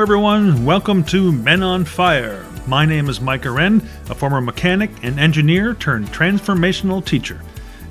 Everyone. 0.00 0.64
Welcome 0.64 1.04
to 1.04 1.30
Men 1.30 1.62
on 1.62 1.84
Fire. 1.84 2.46
My 2.66 2.86
name 2.86 3.10
is 3.10 3.20
Mike 3.20 3.44
Aren, 3.44 3.86
a 4.08 4.14
former 4.14 4.40
mechanic 4.40 4.90
and 5.02 5.20
engineer 5.20 5.74
turned 5.74 6.08
transformational 6.08 7.04
teacher. 7.04 7.38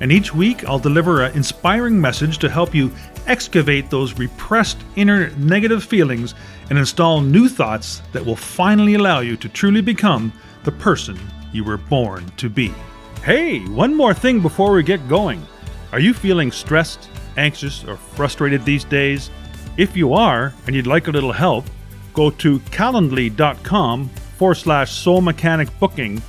And 0.00 0.10
each 0.10 0.34
week, 0.34 0.64
I'll 0.64 0.80
deliver 0.80 1.22
an 1.22 1.36
inspiring 1.36 2.00
message 2.00 2.38
to 2.38 2.50
help 2.50 2.74
you 2.74 2.90
excavate 3.28 3.90
those 3.90 4.18
repressed 4.18 4.78
inner 4.96 5.30
negative 5.36 5.84
feelings 5.84 6.34
and 6.68 6.76
install 6.76 7.20
new 7.20 7.48
thoughts 7.48 8.02
that 8.10 8.26
will 8.26 8.34
finally 8.34 8.94
allow 8.94 9.20
you 9.20 9.36
to 9.36 9.48
truly 9.48 9.80
become 9.80 10.32
the 10.64 10.72
person 10.72 11.16
you 11.52 11.62
were 11.62 11.78
born 11.78 12.28
to 12.38 12.50
be. 12.50 12.74
Hey, 13.22 13.60
one 13.66 13.94
more 13.94 14.14
thing 14.14 14.40
before 14.40 14.72
we 14.72 14.82
get 14.82 15.08
going. 15.08 15.46
Are 15.92 16.00
you 16.00 16.12
feeling 16.12 16.50
stressed, 16.50 17.08
anxious, 17.36 17.84
or 17.84 17.96
frustrated 17.96 18.64
these 18.64 18.82
days? 18.82 19.30
If 19.76 19.96
you 19.96 20.12
are, 20.12 20.52
and 20.66 20.74
you'd 20.74 20.88
like 20.88 21.06
a 21.06 21.12
little 21.12 21.32
help, 21.32 21.64
go 22.12 22.30
to 22.30 22.58
calendly.com 22.60 24.08
forward 24.08 24.54
slash 24.54 24.90
soul 24.92 25.20
mechanic 25.20 25.68
booking 25.78 26.22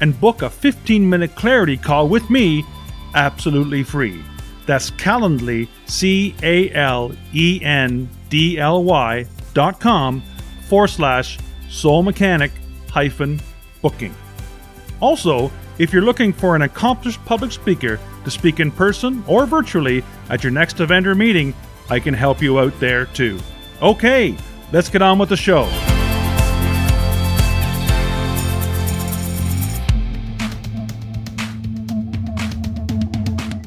and 0.00 0.18
book 0.20 0.42
a 0.42 0.50
15 0.50 1.08
minute 1.08 1.34
clarity 1.36 1.76
call 1.76 2.08
with 2.08 2.28
me 2.30 2.64
absolutely 3.14 3.82
free. 3.82 4.22
That's 4.66 4.90
Calendly, 4.92 5.68
C 5.86 6.34
A 6.42 6.70
L 6.72 7.12
E 7.32 7.60
N 7.62 8.08
D 8.28 8.58
L 8.58 8.84
Y 8.84 9.26
dot 9.54 9.80
com 9.80 10.22
forward 10.68 10.88
slash 10.88 11.38
soul 11.68 12.02
mechanic 12.02 12.52
hyphen 12.90 13.40
booking. 13.80 14.14
Also, 15.00 15.50
if 15.78 15.92
you're 15.92 16.02
looking 16.02 16.32
for 16.32 16.54
an 16.54 16.62
accomplished 16.62 17.24
public 17.24 17.50
speaker 17.50 17.98
to 18.24 18.30
speak 18.30 18.60
in 18.60 18.70
person 18.70 19.24
or 19.26 19.46
virtually 19.46 20.04
at 20.30 20.44
your 20.44 20.52
next 20.52 20.80
event 20.80 21.06
or 21.06 21.14
meeting, 21.14 21.54
I 21.90 21.98
can 21.98 22.14
help 22.14 22.40
you 22.40 22.60
out 22.60 22.78
there 22.78 23.06
too. 23.06 23.38
Okay, 23.80 24.36
let's 24.72 24.88
get 24.88 25.02
on 25.02 25.18
with 25.18 25.28
the 25.28 25.36
show. 25.36 25.68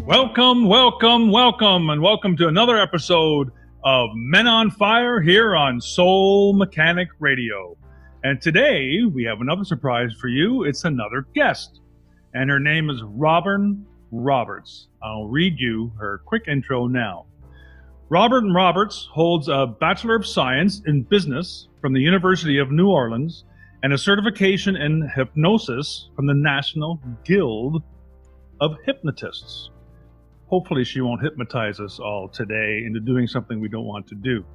Welcome, 0.05 0.67
welcome, 0.67 1.31
welcome, 1.31 1.89
and 1.89 2.01
welcome 2.01 2.35
to 2.37 2.47
another 2.47 2.77
episode 2.77 3.51
of 3.83 4.09
Men 4.15 4.47
on 4.47 4.71
Fire 4.71 5.21
here 5.21 5.55
on 5.55 5.79
Soul 5.79 6.53
Mechanic 6.53 7.09
Radio. 7.19 7.77
And 8.23 8.41
today 8.41 9.03
we 9.03 9.23
have 9.25 9.41
another 9.41 9.63
surprise 9.63 10.11
for 10.19 10.27
you. 10.27 10.63
It's 10.63 10.83
another 10.85 11.27
guest, 11.35 11.81
and 12.33 12.49
her 12.49 12.59
name 12.59 12.89
is 12.89 13.01
Robin 13.03 13.85
Roberts. 14.11 14.87
I'll 15.03 15.27
read 15.27 15.59
you 15.59 15.91
her 15.99 16.21
quick 16.25 16.47
intro 16.47 16.87
now. 16.87 17.27
Robert 18.09 18.43
Roberts 18.53 19.09
holds 19.11 19.47
a 19.47 19.65
Bachelor 19.65 20.15
of 20.15 20.27
Science 20.27 20.83
in 20.85 21.01
Business 21.01 21.69
from 21.81 21.91
the 21.91 21.99
University 21.99 22.59
of 22.59 22.69
New 22.69 22.87
Orleans 22.87 23.45
and 23.81 23.93
a 23.93 23.97
certification 23.97 24.75
in 24.75 25.09
hypnosis 25.15 26.09
from 26.15 26.27
the 26.27 26.33
National 26.35 26.99
Guild 27.23 27.81
of 28.61 28.75
Hypnotists. 28.85 29.71
Hopefully, 30.45 30.83
she 30.83 31.01
won't 31.01 31.23
hypnotize 31.23 31.79
us 31.79 31.99
all 31.99 32.29
today 32.29 32.83
into 32.85 32.99
doing 32.99 33.25
something 33.25 33.59
we 33.59 33.69
don't 33.69 33.87
want 33.87 34.05
to 34.09 34.15
do. 34.15 34.45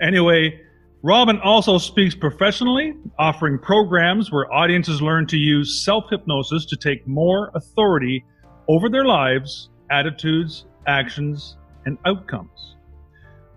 Anyway, 0.00 0.60
Robin 1.02 1.38
also 1.38 1.78
speaks 1.78 2.16
professionally, 2.16 2.94
offering 3.16 3.60
programs 3.60 4.32
where 4.32 4.52
audiences 4.52 5.00
learn 5.00 5.24
to 5.28 5.36
use 5.36 5.84
self 5.84 6.10
hypnosis 6.10 6.66
to 6.66 6.76
take 6.76 7.06
more 7.06 7.52
authority 7.54 8.24
over 8.66 8.88
their 8.88 9.04
lives, 9.04 9.70
attitudes, 9.88 10.66
actions, 10.88 11.56
and 11.86 11.96
outcomes. 12.04 12.76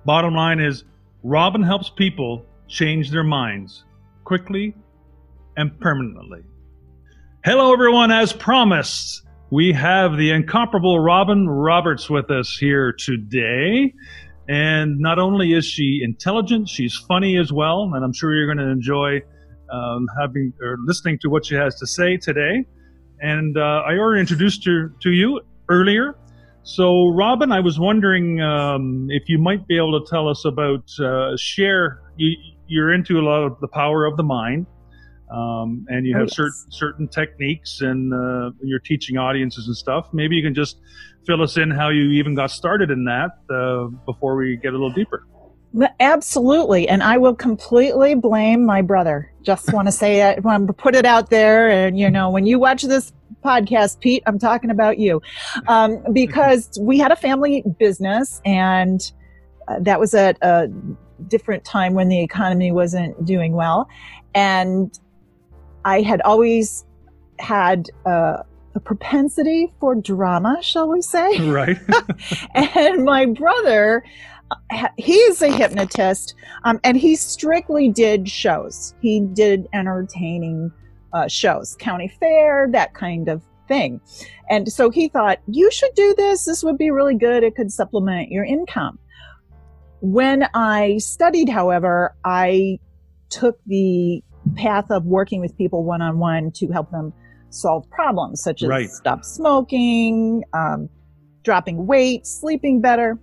Bottom 0.06 0.34
line 0.34 0.60
is, 0.60 0.86
Robin 1.24 1.62
helps 1.62 1.90
people 1.90 2.46
change 2.68 3.12
their 3.12 3.24
minds 3.24 3.84
quickly 4.24 4.74
and 5.58 5.78
permanently. 5.80 6.44
Hello, 7.44 7.74
everyone. 7.74 8.12
As 8.12 8.32
promised, 8.32 9.24
we 9.50 9.74
have 9.74 10.16
the 10.16 10.32
incomparable 10.32 11.00
Robin 11.00 11.50
Roberts 11.50 12.10
with 12.10 12.30
us 12.32 12.56
here 12.56 12.94
today. 12.94 13.94
And 14.48 15.00
not 15.00 15.20
only 15.20 15.54
is 15.54 15.66
she 15.66 16.02
intelligent, 16.04 16.70
she's 16.70 16.96
funny 16.96 17.38
as 17.38 17.52
well. 17.52 17.92
And 17.94 18.04
I'm 18.06 18.14
sure 18.14 18.34
you're 18.34 18.48
going 18.48 18.66
to 18.66 18.72
enjoy 18.72 19.22
um, 19.72 20.08
having 20.20 20.54
or 20.62 20.78
listening 20.86 21.20
to 21.20 21.30
what 21.30 21.46
she 21.46 21.56
has 21.56 21.76
to 21.80 21.88
say 21.88 22.18
today. 22.18 22.66
And 23.20 23.58
uh, 23.58 23.84
I 23.86 23.98
already 23.98 24.22
introduced 24.22 24.66
her 24.66 24.94
to 25.02 25.12
you 25.12 25.42
earlier. 25.70 26.16
So, 26.70 27.08
Robin, 27.08 27.52
I 27.52 27.62
was 27.62 27.80
wondering 27.80 28.42
um, 28.42 29.08
if 29.10 29.28
you 29.28 29.40
might 29.40 29.68
be 29.68 29.76
able 29.76 30.00
to 30.00 30.08
tell 30.08 30.28
us 30.30 30.46
about 30.46 30.88
uh, 31.00 31.36
share. 31.36 32.00
You, 32.16 32.38
you're 32.68 32.94
into 32.94 33.18
a 33.20 33.24
lot 33.24 33.42
of 33.42 33.60
the 33.60 33.68
power 33.68 34.06
of 34.06 34.18
the 34.18 34.24
mind. 34.24 34.68
Um, 35.32 35.88
and 35.90 36.06
you 36.06 36.16
Oh, 36.16 36.20
have 36.20 36.28
yes. 36.28 36.36
certain 36.36 36.72
certain 36.72 37.08
techniques 37.08 37.82
and 37.82 38.14
uh, 38.14 38.52
you're 38.62 38.80
teaching 38.80 39.18
audiences 39.18 39.66
and 39.66 39.76
stuff. 39.76 40.10
Maybe 40.14 40.36
you 40.36 40.44
can 40.44 40.54
just 40.54 40.78
fill 41.26 41.42
us 41.42 41.58
in 41.58 41.72
how 41.72 41.90
you 41.90 42.10
even 42.12 42.36
got 42.36 42.52
started 42.52 42.92
in 42.92 43.04
that 43.06 43.32
uh, 43.52 43.88
before 44.06 44.36
we 44.36 44.56
get 44.58 44.70
a 44.70 44.78
little 44.78 44.92
deeper. 44.94 45.26
Absolutely. 46.00 46.88
And 46.88 47.04
I 47.04 47.18
will 47.18 47.36
completely 47.36 48.16
blame 48.16 48.66
my 48.66 48.82
brother. 48.82 49.32
Just 49.44 49.72
want 49.72 49.88
to 49.88 49.92
say 49.92 50.22
it, 50.22 50.44
want 50.44 50.68
to 50.68 50.74
put 50.74 50.96
it 50.96 51.06
out 51.06 51.30
there. 51.30 51.70
And, 51.70 51.98
you 51.98 52.10
know, 52.10 52.30
when 52.30 52.46
you 52.46 52.58
watch 52.60 52.84
this 52.84 53.14
podcast, 53.44 54.00
Pete, 54.00 54.24
I'm 54.26 54.40
talking 54.40 54.72
about 54.72 54.98
you. 54.98 55.22
Um, 55.68 56.04
because 56.12 56.78
we 56.82 56.98
had 56.98 57.12
a 57.12 57.16
family 57.16 57.64
business 57.78 58.42
and 58.46 59.12
uh, 59.68 59.80
that 59.82 60.00
was 60.00 60.14
at 60.14 60.38
a 60.42 60.72
different 61.28 61.64
time 61.64 61.94
when 61.94 62.08
the 62.08 62.22
economy 62.22 62.72
wasn't 62.72 63.24
doing 63.26 63.54
well. 63.54 63.88
And 64.34 64.98
I 65.86 66.02
had 66.02 66.22
always 66.22 66.86
had 67.40 67.90
uh, 68.06 68.44
a 68.76 68.80
propensity 68.80 69.72
for 69.80 69.96
drama, 69.96 70.58
shall 70.62 70.90
we 70.90 71.02
say? 71.02 71.40
Right. 71.50 71.78
and 72.56 73.06
my 73.06 73.26
brother 73.26 74.04
uh, 74.52 74.88
he's 74.98 75.42
a 75.42 75.52
hypnotist 75.52 76.36
um, 76.64 76.80
and 76.84 76.98
he 76.98 77.16
strictly 77.16 77.90
did 77.90 78.30
shows. 78.30 78.94
He 79.02 79.22
did 79.22 79.68
entertaining 79.74 80.72
uh, 81.14 81.28
shows 81.28 81.76
county 81.80 82.08
fair 82.20 82.68
that 82.72 82.94
kind 82.94 83.30
of 83.30 83.42
thing. 83.68 84.02
And 84.50 84.72
so 84.72 84.90
he 84.90 85.10
thought 85.10 85.40
you 85.48 85.70
should 85.72 85.94
do 85.96 86.14
this. 86.18 86.46
This 86.46 86.64
would 86.64 86.78
be 86.78 86.92
really 86.92 87.16
good. 87.16 87.44
It 87.44 87.56
could 87.56 87.72
supplement 87.72 88.32
your 88.32 88.44
income. 88.46 88.98
When 90.02 90.48
i 90.54 90.98
studied 91.00 91.50
however 91.50 92.16
i 92.24 92.80
took 93.30 93.60
the 93.66 94.24
path 94.56 94.86
of 94.90 95.04
working 95.06 95.42
with 95.42 95.56
people 95.58 95.84
one-on-one 95.84 96.52
to 96.52 96.68
help 96.70 96.90
them 96.90 97.12
solve 97.50 97.88
problems 97.90 98.42
such 98.42 98.64
as 98.64 98.70
Right. 98.70 98.90
stop 98.90 99.26
smoking 99.26 100.44
um, 100.54 100.88
dropping 101.44 101.86
weight, 101.86 102.26
sleeping 102.26 102.80
better. 102.82 103.20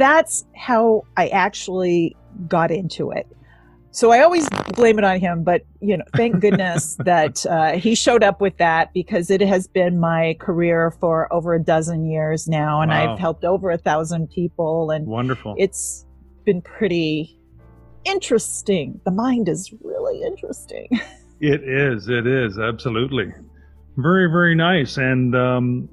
That's 0.00 0.46
how 0.56 1.02
I 1.18 1.28
actually 1.28 2.16
got 2.48 2.70
into 2.70 3.10
it. 3.10 3.26
So 3.92 4.12
I 4.12 4.20
always 4.22 4.48
blame 4.74 4.98
it 4.98 5.04
on 5.04 5.20
him, 5.20 5.42
but 5.44 5.62
you 5.80 5.96
know, 5.98 6.04
thank 6.16 6.40
goodness 6.40 6.96
that 7.04 7.44
uh, 7.44 7.72
he 7.72 7.94
showed 7.94 8.22
up 8.22 8.40
with 8.40 8.56
that 8.56 8.94
because 8.94 9.30
it 9.30 9.42
has 9.42 9.66
been 9.68 10.00
my 10.00 10.36
career 10.40 10.90
for 11.00 11.30
over 11.30 11.54
a 11.54 11.62
dozen 11.62 12.06
years 12.06 12.48
now, 12.48 12.80
and 12.80 12.90
Wow. 12.90 13.12
I've 13.12 13.18
helped 13.18 13.44
over 13.44 13.70
a 13.70 13.76
thousand 13.78 14.30
people, 14.30 14.90
and 14.90 15.06
Wonderful. 15.06 15.54
it's 15.58 16.06
been 16.46 16.62
pretty 16.62 17.38
interesting. 18.04 19.00
The 19.04 19.10
mind 19.10 19.48
is 19.50 19.72
really 19.84 20.22
interesting. 20.22 20.88
It 21.42 21.62
is. 21.62 22.06
It 22.08 22.26
is 22.26 22.58
absolutely 22.58 23.32
very, 23.96 24.30
very 24.30 24.54
nice. 24.54 24.98
And 24.98 25.34
um, 25.34 25.88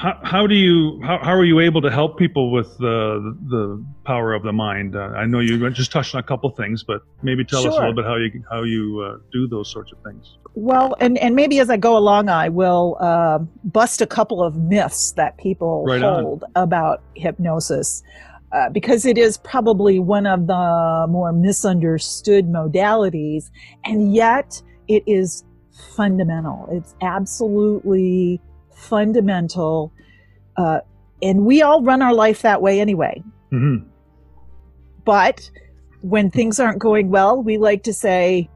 how, 0.00 0.18
how 0.22 0.46
do 0.46 0.54
you 0.54 0.98
how, 1.02 1.18
how 1.18 1.34
are 1.34 1.44
you 1.44 1.60
able 1.60 1.82
to 1.82 1.90
help 1.90 2.18
people 2.18 2.50
with 2.50 2.78
the 2.78 3.36
the 3.50 3.84
power 4.06 4.32
of 4.32 4.42
the 4.42 4.52
mind? 4.52 4.96
Uh, 4.96 5.00
I 5.14 5.26
know 5.26 5.40
you 5.40 5.68
just 5.70 5.92
touched 5.92 6.14
on 6.14 6.20
a 6.20 6.22
couple 6.22 6.48
things, 6.48 6.82
but 6.82 7.02
maybe 7.22 7.44
tell 7.44 7.66
us 7.66 7.74
a 7.74 7.78
little 7.78 7.92
bit 7.92 8.06
how 8.06 8.16
you 8.16 8.42
how 8.50 8.62
you 8.62 9.00
uh, 9.06 9.18
do 9.30 9.46
those 9.46 9.70
sorts 9.70 9.92
of 9.92 9.98
things. 10.02 10.38
Well, 10.54 10.96
and, 11.00 11.18
and 11.18 11.36
maybe 11.36 11.58
as 11.60 11.68
I 11.68 11.76
go 11.76 11.98
along, 11.98 12.30
I 12.30 12.48
will 12.48 12.96
uh, 12.98 13.40
bust 13.62 14.00
a 14.00 14.06
couple 14.06 14.42
of 14.42 14.56
myths 14.56 15.12
that 15.12 15.36
people 15.36 15.84
Right 15.86 16.02
on. 16.02 16.24
hold 16.24 16.44
about 16.56 17.02
hypnosis. 17.14 18.02
Uh, 18.52 18.68
because 18.70 19.06
it 19.06 19.16
is 19.16 19.38
probably 19.38 20.00
one 20.00 20.26
of 20.26 20.48
the 20.48 21.06
more 21.08 21.32
misunderstood 21.32 22.46
modalities, 22.46 23.50
and 23.84 24.12
yet 24.12 24.60
it 24.88 25.04
is 25.06 25.44
fundamental. 25.94 26.66
It's 26.72 26.96
absolutely 27.00 28.40
fundamental. 28.80 29.92
Uh, 30.56 30.80
and 31.22 31.44
we 31.44 31.62
all 31.62 31.82
run 31.82 32.02
our 32.02 32.14
life 32.14 32.42
that 32.42 32.62
way 32.62 32.80
anyway. 32.80 33.22
hmm 33.50 33.76
But 35.04 35.50
when 36.00 36.30
things 36.30 36.58
aren't 36.58 36.78
going 36.78 37.10
well, 37.10 37.42
we 37.42 37.58
like 37.58 37.82
to 37.84 37.92
say, 37.92 38.48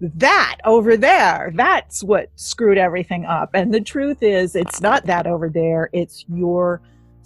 that 0.00 0.56
over 0.64 0.96
there, 0.96 1.52
that's 1.54 2.02
what 2.02 2.28
screwed 2.34 2.78
everything 2.78 3.24
up. 3.24 3.50
And 3.54 3.72
the 3.72 3.80
truth 3.80 4.22
is, 4.22 4.56
it's 4.56 4.80
not 4.80 5.06
that 5.06 5.26
over 5.26 5.48
there, 5.48 5.90
it's 5.92 6.24
your 6.28 6.82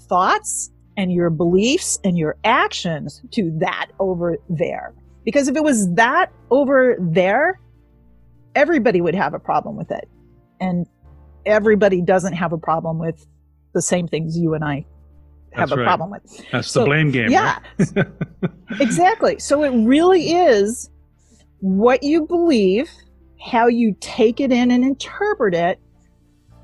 thoughts 0.09 0.71
and 0.97 1.13
your 1.13 1.31
beliefs 1.31 1.99
and 2.05 2.19
your 2.19 2.37
actions 2.45 3.23
to 3.33 3.51
that 3.61 3.89
over 3.99 4.37
there. 4.51 4.95
Because 5.25 5.49
if 5.49 5.57
it 5.57 5.65
was 5.65 5.93
that 5.95 6.31
over 6.51 6.97
there, 7.01 7.61
everybody 8.55 9.01
would 9.01 9.15
have 9.15 9.35
a 9.35 9.39
problem 9.39 9.77
with 9.77 9.91
it. 9.91 10.09
And 10.61 10.87
everybody 11.47 12.03
doesn't 12.03 12.35
have 12.35 12.53
a 12.53 12.59
problem 12.59 12.99
with 12.99 13.27
the 13.73 13.83
same 13.83 14.09
things 14.09 14.37
you 14.37 14.55
and 14.55 14.65
I 14.65 14.85
have 15.53 15.71
That's 15.71 15.73
a 15.73 15.77
right. 15.77 15.87
problem 15.87 16.11
with. 16.11 16.51
That's 16.51 16.71
So, 16.71 16.81
the 16.81 16.87
blame 16.87 17.11
game. 17.11 17.31
Yeah, 17.31 17.59
right? 17.79 18.07
exactly. 18.81 19.39
So 19.39 19.65
it 19.65 19.71
really 19.71 20.33
is 20.33 20.91
what 21.61 22.03
you 22.03 22.27
believe, 22.27 22.91
how 23.41 23.67
you 23.67 23.97
take 24.01 24.41
it 24.41 24.53
in 24.53 24.71
and 24.71 24.85
interpret 24.85 25.55
it, 25.55 25.81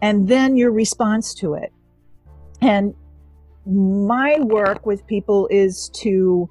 and 0.02 0.28
then 0.28 0.56
your 0.56 0.72
response 0.72 1.34
to 1.36 1.54
it. 1.54 1.72
And 2.60 2.94
my 3.66 4.38
work 4.40 4.84
with 4.84 5.06
people 5.06 5.48
is 5.50 5.88
to 6.00 6.50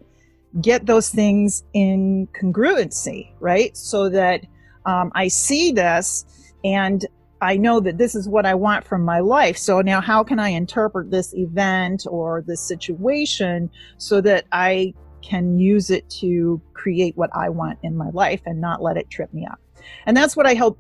get 0.61 0.85
those 0.85 1.09
things 1.09 1.63
in 1.73 2.27
congruency, 2.39 3.31
right? 3.39 3.75
So 3.75 4.09
that 4.09 4.45
um, 4.85 5.11
I 5.15 5.27
see 5.27 5.71
this 5.71 6.25
and 6.63 7.05
I 7.41 7.57
know 7.57 7.79
that 7.79 7.97
this 7.97 8.13
is 8.13 8.29
what 8.29 8.45
I 8.45 8.53
want 8.53 8.85
from 8.85 9.03
my 9.03 9.19
life. 9.19 9.57
So 9.57 9.81
now, 9.81 9.99
how 9.99 10.23
can 10.23 10.39
I 10.39 10.49
interpret 10.49 11.09
this 11.09 11.33
event 11.33 12.05
or 12.09 12.43
this 12.45 12.61
situation 12.61 13.69
so 13.97 14.21
that 14.21 14.45
I 14.51 14.93
can 15.27 15.59
use 15.59 15.89
it 15.89 16.09
to 16.21 16.61
create 16.73 17.17
what 17.17 17.29
I 17.35 17.49
want 17.49 17.79
in 17.83 17.97
my 17.97 18.09
life 18.09 18.41
and 18.45 18.61
not 18.61 18.81
let 18.81 18.97
it 18.97 19.09
trip 19.09 19.33
me 19.33 19.45
up? 19.49 19.59
And 20.05 20.15
that's 20.15 20.37
what 20.37 20.45
I 20.45 20.53
help 20.53 20.77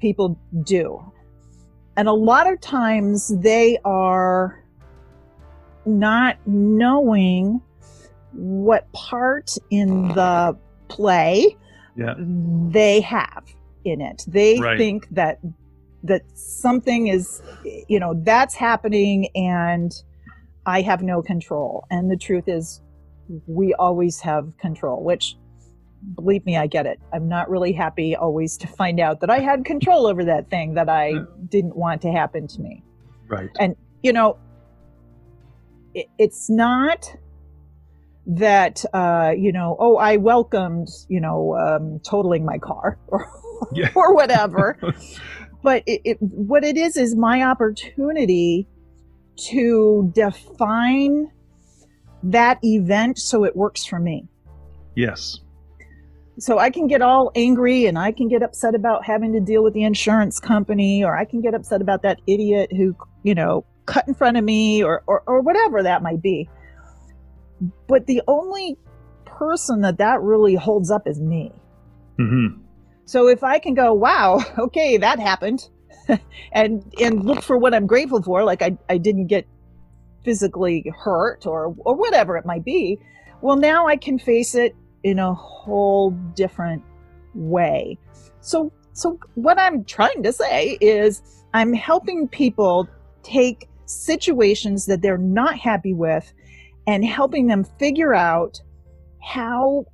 people 0.00 0.38
do. 0.64 1.00
And 1.96 2.08
a 2.08 2.12
lot 2.12 2.52
of 2.52 2.60
times 2.60 3.32
they 3.40 3.78
are 3.84 4.62
not 5.86 6.36
knowing 6.46 7.60
what 8.32 8.90
part 8.92 9.52
in 9.70 10.12
the 10.14 10.58
play 10.88 11.56
Yeah. 11.96 12.14
they 12.18 13.00
have 13.00 13.44
in 13.84 14.00
it. 14.00 14.24
They 14.26 14.60
Right. 14.60 14.76
think 14.76 15.08
that 15.12 15.38
that 16.06 16.22
something 16.34 17.08
is 17.08 17.42
you 17.88 18.00
know 18.00 18.14
that's 18.22 18.54
happening 18.54 19.28
and 19.34 19.92
I 20.64 20.82
have 20.82 21.02
no 21.02 21.22
control. 21.22 21.86
And 21.90 22.10
the 22.10 22.16
truth 22.16 22.48
is 22.48 22.82
we 23.46 23.72
always 23.74 24.20
have 24.20 24.52
control, 24.58 25.04
which 25.04 25.36
believe 26.14 26.44
me, 26.44 26.56
I 26.56 26.66
get 26.66 26.86
it. 26.86 27.00
I'm 27.12 27.28
not 27.28 27.48
really 27.48 27.72
happy 27.72 28.16
always 28.16 28.56
to 28.58 28.66
find 28.66 28.98
out 28.98 29.20
that 29.20 29.30
I 29.30 29.38
had 29.38 29.64
control 29.64 30.06
over 30.06 30.24
that 30.24 30.50
thing 30.50 30.74
that 30.74 30.88
I 30.88 31.14
didn't 31.48 31.76
want 31.76 32.02
to 32.02 32.10
happen 32.12 32.46
to 32.48 32.60
me 32.60 32.82
Right. 33.28 33.50
And 33.58 33.76
you 34.02 34.12
know 34.12 34.38
it, 35.94 36.06
it's 36.18 36.48
not 36.48 37.14
that 38.28 38.84
uh 38.92 39.32
you 39.36 39.52
know 39.52 39.76
oh 39.78 39.96
i 39.98 40.16
welcomed 40.16 40.88
you 41.08 41.20
know 41.20 41.56
um 41.56 42.00
totaling 42.00 42.44
my 42.44 42.58
car 42.58 42.98
or 43.06 43.30
Yeah. 43.72 43.90
or 43.94 44.14
whatever 44.14 44.78
but 45.66 45.82
it, 45.86 46.00
it 46.04 46.16
what 46.20 46.62
it 46.62 46.76
is 46.76 46.96
is 46.96 47.16
my 47.16 47.42
opportunity 47.42 48.68
to 49.36 50.10
define 50.14 51.26
that 52.22 52.58
event 52.62 53.18
so 53.18 53.44
it 53.44 53.54
works 53.56 53.84
for 53.84 53.98
me 53.98 54.28
Yes. 54.94 55.40
so 56.38 56.58
I 56.58 56.70
can 56.70 56.86
get 56.86 57.02
all 57.02 57.32
angry 57.34 57.86
and 57.86 57.98
I 57.98 58.12
can 58.12 58.28
get 58.28 58.42
upset 58.42 58.74
about 58.74 59.04
having 59.04 59.32
to 59.32 59.40
deal 59.40 59.62
with 59.64 59.74
the 59.74 59.82
insurance 59.84 60.38
company, 60.40 61.04
or 61.04 61.16
I 61.16 61.24
can 61.24 61.40
get 61.42 61.52
upset 61.54 61.80
about 61.82 62.02
that 62.02 62.20
idiot 62.26 62.70
who, 62.72 62.94
you 63.24 63.34
know, 63.34 63.64
cut 63.86 64.06
in 64.08 64.14
front 64.14 64.36
of 64.36 64.44
me, 64.44 64.82
or, 64.82 65.02
or, 65.06 65.22
or 65.26 65.40
whatever 65.40 65.82
that 65.82 66.02
might 66.02 66.22
be. 66.22 66.48
But 67.86 68.06
the 68.06 68.22
only 68.26 68.76
person 69.24 69.82
that 69.82 69.98
that 69.98 70.20
really 70.22 70.54
holds 70.54 70.90
up 70.90 71.06
is 71.06 71.20
me. 71.20 71.52
hmm 72.18 72.46
So 73.06 73.28
if 73.28 73.42
I 73.42 73.58
can 73.58 73.74
go, 73.74 73.94
wow, 73.94 74.44
okay, 74.58 74.98
that 74.98 75.18
happened, 75.18 75.68
and 76.52 76.84
and 77.00 77.24
look 77.24 77.42
for 77.42 77.56
what 77.56 77.74
I'm 77.74 77.86
grateful 77.86 78.22
for, 78.22 78.44
like 78.44 78.62
I, 78.62 78.76
I 78.88 78.98
didn't 78.98 79.28
get 79.28 79.46
physically 80.24 80.92
hurt 80.96 81.46
or 81.46 81.74
or 81.78 81.94
whatever 81.94 82.36
it 82.36 82.44
might 82.44 82.64
be, 82.64 82.98
well 83.40 83.56
now 83.56 83.86
I 83.86 83.96
can 83.96 84.18
face 84.18 84.54
it 84.54 84.76
in 85.02 85.18
a 85.18 85.32
whole 85.32 86.10
different 86.10 86.82
way. 87.34 87.98
So 88.40 88.72
so 88.92 89.18
what 89.34 89.58
I'm 89.58 89.84
trying 89.84 90.22
to 90.22 90.32
say 90.32 90.78
is 90.80 91.22
I'm 91.54 91.72
helping 91.72 92.28
people 92.28 92.88
take 93.22 93.68
situations 93.86 94.86
that 94.86 95.02
they're 95.02 95.18
not 95.18 95.56
happy 95.58 95.94
with 95.94 96.32
and 96.86 97.04
helping 97.04 97.46
them 97.46 97.64
figure 97.78 98.14
out 98.14 98.60
how 99.22 99.84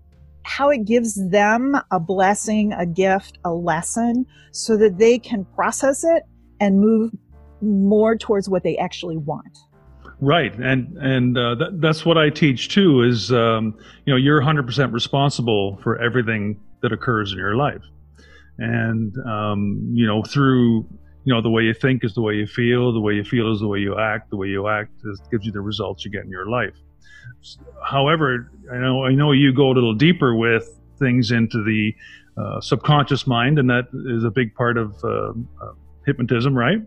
how 0.44 0.70
it 0.70 0.84
gives 0.84 1.14
them 1.30 1.76
a 1.90 2.00
blessing, 2.00 2.72
a 2.72 2.86
gift, 2.86 3.38
a 3.44 3.52
lesson 3.52 4.26
so 4.52 4.76
that 4.76 4.98
they 4.98 5.18
can 5.18 5.44
process 5.54 6.04
it 6.04 6.24
and 6.60 6.80
move 6.80 7.12
more 7.60 8.16
towards 8.16 8.48
what 8.48 8.62
they 8.62 8.76
actually 8.76 9.16
want. 9.16 9.58
Right, 10.20 10.54
and 10.54 10.96
and 10.98 11.36
uh, 11.36 11.56
that, 11.56 11.80
that's 11.80 12.06
what 12.06 12.16
I 12.16 12.30
teach 12.30 12.68
too. 12.68 13.02
Is 13.02 13.32
um, 13.32 13.76
you 14.04 14.12
know 14.12 14.16
you're 14.16 14.38
100 14.38 14.64
percent 14.64 14.92
responsible 14.92 15.78
for 15.82 16.00
everything 16.00 16.60
that 16.80 16.92
occurs 16.92 17.32
in 17.32 17.38
your 17.38 17.56
life, 17.56 17.82
and 18.58 19.12
um, 19.26 19.90
you 19.92 20.06
know 20.06 20.22
through 20.22 20.86
you 21.24 21.34
know 21.34 21.42
the 21.42 21.50
way 21.50 21.62
you 21.62 21.74
think 21.74 22.04
is 22.04 22.14
the 22.14 22.22
way 22.22 22.34
you 22.34 22.46
feel, 22.46 22.92
the 22.92 23.00
way 23.00 23.14
you 23.14 23.24
feel 23.24 23.52
is 23.52 23.58
the 23.58 23.66
way 23.66 23.80
you 23.80 23.98
act, 23.98 24.30
the 24.30 24.36
way 24.36 24.46
you 24.46 24.68
act 24.68 24.92
is, 25.04 25.20
gives 25.32 25.44
you 25.44 25.50
the 25.50 25.60
results 25.60 26.04
you 26.04 26.10
get 26.12 26.22
in 26.22 26.30
your 26.30 26.46
life. 26.46 26.74
However, 27.84 28.50
I 28.72 28.76
know 28.78 29.04
I 29.04 29.12
know 29.12 29.32
you 29.32 29.52
go 29.52 29.70
a 29.70 29.74
little 29.74 29.94
deeper 29.94 30.34
with 30.34 30.78
things 30.98 31.30
into 31.32 31.62
the 31.64 31.94
uh, 32.40 32.60
subconscious 32.60 33.26
mind, 33.26 33.58
and 33.58 33.68
that 33.70 33.86
is 34.06 34.24
a 34.24 34.30
big 34.30 34.54
part 34.54 34.78
of 34.78 34.94
uh, 35.04 35.08
uh, 35.60 35.72
hypnotism, 36.06 36.56
right? 36.56 36.78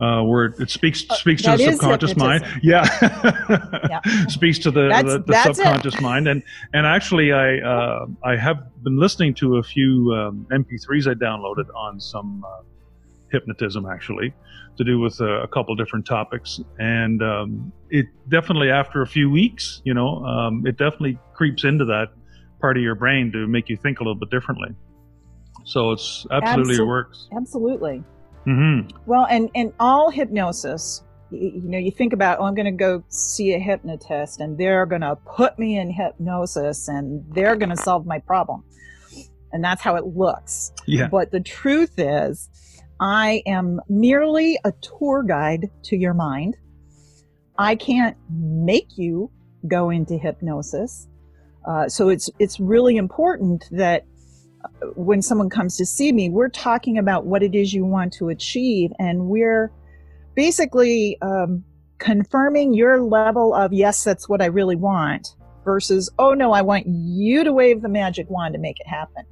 Uh, 0.00 0.22
where 0.22 0.44
it 0.60 0.70
speaks 0.70 1.04
Uh, 1.10 1.14
speaks 1.14 1.42
to 1.42 1.56
the 1.56 1.72
subconscious 1.72 2.16
mind. 2.16 2.44
Yeah, 2.62 2.84
speaks 4.28 4.58
to 4.60 4.70
the 4.70 4.88
That's- 4.88 5.12
the, 5.12 5.18
the 5.18 5.24
that's 5.32 5.48
it. 5.50 5.54
subconscious 5.56 6.00
mind, 6.00 6.28
and 6.28 6.42
and 6.72 6.86
actually, 6.86 7.32
I 7.32 7.58
uh, 7.58 8.06
I 8.24 8.36
have 8.36 8.58
been 8.84 8.96
listening 8.98 9.34
to 9.34 9.56
a 9.56 9.62
few 9.62 10.12
um, 10.14 10.46
MP3s 10.50 11.08
I 11.10 11.14
downloaded 11.14 11.66
on 11.74 12.00
some 12.00 12.44
uh, 12.46 12.62
hypnotism 13.30 13.86
actually 13.86 14.34
to 14.76 14.84
do 14.84 15.00
with 15.00 15.20
uh, 15.20 15.42
a 15.42 15.48
couple 15.48 15.74
different 15.74 16.06
topics, 16.06 16.60
and 16.78 17.22
um, 17.22 17.72
it 17.90 18.06
definitely 18.28 18.70
after 18.70 19.02
a 19.02 19.06
few 19.06 19.30
weeks, 19.30 19.82
you 19.84 19.92
know, 19.94 20.24
um, 20.24 20.64
it 20.66 20.78
definitely 20.78 21.18
creeps 21.34 21.64
into 21.64 21.84
that 21.84 22.06
part 22.60 22.76
of 22.76 22.82
your 22.82 22.94
brain 22.94 23.32
to 23.32 23.46
make 23.46 23.68
you 23.68 23.76
think 23.76 24.00
a 24.00 24.02
little 24.02 24.18
bit 24.18 24.30
differently. 24.30 24.70
So 25.64 25.92
it's 25.92 26.26
absolutely 26.30 26.76
Absol- 26.76 26.80
it 26.80 26.84
works. 26.84 27.28
Absolutely. 27.36 28.04
hmm 28.44 28.80
Well, 29.06 29.26
and 29.28 29.50
and 29.54 29.72
all 29.78 30.10
hypnosis, 30.10 31.02
you, 31.30 31.50
you 31.62 31.68
know, 31.68 31.78
you 31.78 31.90
think 31.90 32.12
about, 32.12 32.38
oh, 32.40 32.44
I'm 32.44 32.54
going 32.54 32.66
to 32.66 32.72
go 32.72 33.02
see 33.08 33.52
a 33.54 33.58
hypnotist, 33.58 34.40
and 34.40 34.56
they're 34.56 34.86
going 34.86 35.02
to 35.02 35.16
put 35.16 35.58
me 35.58 35.76
in 35.78 35.90
hypnosis, 35.90 36.88
and 36.88 37.24
they're 37.34 37.56
going 37.56 37.70
to 37.70 37.76
solve 37.76 38.06
my 38.06 38.20
problem, 38.20 38.64
and 39.52 39.62
that's 39.62 39.82
how 39.82 39.96
it 39.96 40.06
looks. 40.06 40.72
Yeah. 40.86 41.08
But 41.08 41.32
the 41.32 41.40
truth 41.40 41.98
is, 41.98 42.48
I 43.00 43.42
am 43.46 43.80
merely 43.88 44.58
a 44.64 44.72
tour 44.82 45.22
guide 45.22 45.70
to 45.84 45.96
your 45.96 46.14
mind. 46.14 46.56
I 47.58 47.76
can't 47.76 48.16
make 48.30 48.96
you 48.96 49.30
go 49.66 49.90
into 49.90 50.16
hypnosis. 50.16 51.08
Uh, 51.64 51.88
so 51.88 52.08
it's 52.08 52.30
it's 52.38 52.58
really 52.58 52.96
important 52.96 53.64
that 53.72 54.04
uh, 54.64 54.86
when 54.94 55.22
someone 55.22 55.50
comes 55.50 55.76
to 55.76 55.86
see 55.86 56.12
me, 56.12 56.30
we're 56.30 56.48
talking 56.48 56.98
about 56.98 57.26
what 57.26 57.42
it 57.42 57.54
is 57.54 57.74
you 57.74 57.84
want 57.84 58.12
to 58.14 58.28
achieve, 58.28 58.90
and 58.98 59.26
we're 59.26 59.70
basically 60.34 61.18
um, 61.20 61.64
confirming 61.98 62.74
your 62.74 63.02
level 63.02 63.54
of 63.54 63.72
yes, 63.72 64.02
that's 64.02 64.28
what 64.28 64.40
I 64.40 64.46
really 64.46 64.76
want, 64.76 65.34
versus 65.64 66.08
oh 66.18 66.32
no, 66.32 66.52
I 66.52 66.62
want 66.62 66.86
you 66.86 67.44
to 67.44 67.52
wave 67.52 67.82
the 67.82 67.88
magic 67.88 68.30
wand 68.30 68.54
to 68.54 68.60
make 68.60 68.80
it 68.80 68.86
happen. 68.86 69.24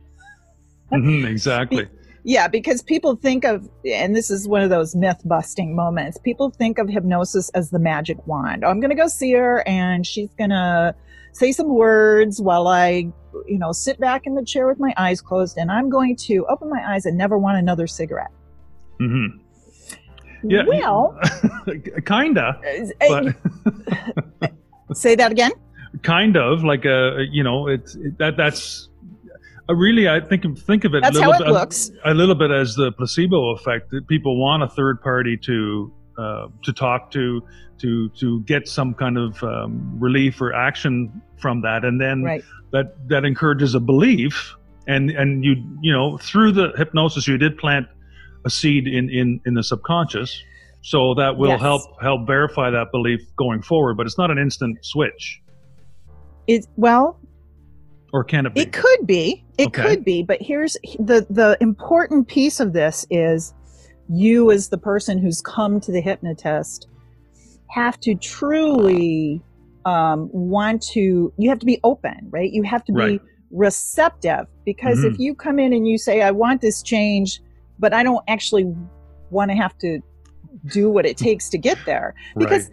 Mhm, 0.93 1.27
exactly. 1.27 1.89
Yeah, 2.29 2.49
because 2.49 2.83
people 2.83 3.15
think 3.15 3.45
of, 3.45 3.69
and 3.85 4.17
this 4.17 4.33
is 4.33 4.49
one 4.49 4.61
of 4.61 4.69
those 4.69 4.97
myth 4.97 5.21
busting 5.25 5.77
moments, 5.77 6.19
people 6.19 6.51
think 6.51 6.79
of 6.79 6.89
hypnosis 6.89 7.51
as 7.51 7.71
the 7.71 7.79
magic 7.79 8.27
wand. 8.27 8.65
Oh, 8.65 8.69
I'm 8.69 8.81
going 8.81 8.91
to 8.91 8.97
go 8.97 9.07
see 9.07 9.31
her 9.35 9.63
and 9.65 10.05
she's 10.05 10.31
going 10.37 10.51
to 10.51 10.93
say 11.31 11.53
some 11.53 11.69
words 11.69 12.43
while 12.43 12.67
I, 12.67 13.13
you 13.47 13.59
know, 13.59 13.71
sit 13.71 14.01
back 14.01 14.27
in 14.27 14.35
the 14.35 14.45
chair 14.45 14.67
with 14.67 14.81
my 14.81 14.93
eyes 14.97 15.21
closed 15.21 15.57
and 15.57 15.71
I'm 15.71 15.89
going 15.89 16.17
to 16.17 16.45
open 16.49 16.69
my 16.69 16.83
eyes 16.85 17.07
and 17.07 17.17
never 17.17 17.39
want 17.39 17.59
another 17.59 17.87
cigarette. 17.87 18.33
Mm-hmm. 19.01 19.39
Yeah. 20.51 20.65
Well, 20.67 21.17
kinda, 22.07 22.61
uh, 23.09 24.49
say 24.95 25.15
that 25.15 25.31
again. 25.31 25.53
kind 26.03 26.37
of 26.37 26.63
like 26.63 26.85
a 26.85 27.25
you 27.31 27.43
know 27.43 27.69
it's 27.69 27.95
it, 27.97 28.19
that 28.19 28.37
that's 28.37 28.89
really 29.73 30.09
I 30.09 30.21
think 30.21 30.45
of 30.45 30.59
think 30.61 30.85
of 30.85 30.95
it 30.95 31.03
That's 31.03 31.17
a 31.19 31.23
how 31.23 31.31
little 31.31 31.43
it 31.43 31.47
bit, 31.47 31.53
looks. 31.55 31.91
a 32.05 32.15
little 32.15 32.35
bit 32.35 32.51
as 32.51 32.75
the 32.77 32.93
placebo 32.93 33.51
effect 33.55 33.91
that 33.91 34.07
people 34.09 34.39
want 34.41 34.63
a 34.63 34.69
third 34.69 35.01
party 35.03 35.37
to 35.39 35.93
uh, 36.19 36.47
to 36.65 36.73
talk 36.73 37.11
to 37.13 37.43
to 37.79 38.09
to 38.21 38.41
get 38.45 38.69
some 38.69 38.95
kind 38.95 39.19
of 39.19 39.43
um, 39.43 39.99
relief 39.99 40.41
or 40.41 40.55
action 40.55 41.21
from 41.39 41.61
that, 41.63 41.85
and 41.85 42.01
then 42.01 42.23
Right. 42.23 42.43
that 42.73 42.95
that 43.09 43.25
encourages 43.25 43.75
a 43.75 43.81
belief, 43.81 44.55
and 44.87 45.11
and 45.11 45.45
you 45.45 45.57
you 45.83 45.93
know 45.93 46.17
through 46.19 46.53
the 46.53 46.73
hypnosis 46.77 47.27
you 47.29 47.37
did 47.37 47.59
plant 47.59 47.87
a 48.45 48.51
seed 48.51 48.87
in 48.87 49.11
in 49.11 49.41
in 49.45 49.55
the 49.55 49.63
subconscious, 49.63 50.43
so 50.83 51.13
that 51.15 51.37
will 51.37 51.51
Yes. 51.51 51.61
help 51.61 51.83
help 52.01 52.27
verify 52.27 52.71
that 52.71 52.93
belief 52.93 53.21
going 53.37 53.61
forward. 53.61 53.97
But 53.97 54.07
it's 54.07 54.17
not 54.17 54.31
an 54.31 54.39
instant 54.39 54.79
switch, 54.83 55.43
It 56.47 56.65
well, 56.77 57.19
or 58.17 58.25
can 58.25 58.47
it 58.47 58.55
be? 58.55 58.63
It 58.63 58.73
could 58.73 59.07
be. 59.07 59.45
It 59.59 59.67
Okay. 59.67 59.83
could 59.83 60.05
be. 60.05 60.23
But 60.23 60.41
here's 60.41 60.73
the 60.99 61.27
the 61.29 61.59
important 61.61 62.29
piece 62.29 62.61
of 62.61 62.73
this 62.73 63.05
is 63.11 63.53
you 64.09 64.51
as 64.51 64.71
the 64.71 64.79
person 64.79 65.19
who's 65.19 65.43
come 65.43 65.81
to 65.81 65.93
the 65.93 66.01
hypnotist 66.01 66.87
have 67.71 68.01
to 68.01 68.15
truly 68.15 69.43
um, 69.85 70.31
want 70.33 70.83
to. 70.95 71.31
You 71.37 71.51
have 71.51 71.59
to 71.59 71.67
be 71.67 71.79
open, 71.85 72.29
right? 72.31 72.51
You 72.51 72.63
have 72.63 72.85
to 72.87 72.93
be 72.93 72.99
Right. 72.99 73.21
receptive 73.51 74.47
because 74.65 75.05
if 75.05 75.13
Mhm. 75.13 75.19
you 75.19 75.35
come 75.35 75.59
in 75.59 75.75
and 75.75 75.87
you 75.87 75.99
say, 75.99 76.23
"I 76.23 76.31
want 76.31 76.63
this 76.63 76.83
change," 76.83 77.39
but 77.79 77.93
I 77.93 78.03
don't 78.03 78.25
actually 78.29 78.65
want 79.31 79.51
to 79.51 79.57
have 79.57 79.77
to 79.79 80.01
do 80.73 80.89
what 80.91 81.05
it 81.05 81.19
takes 81.19 81.51
to 81.51 81.59
get 81.59 81.79
there 81.85 82.15
because 82.39 82.71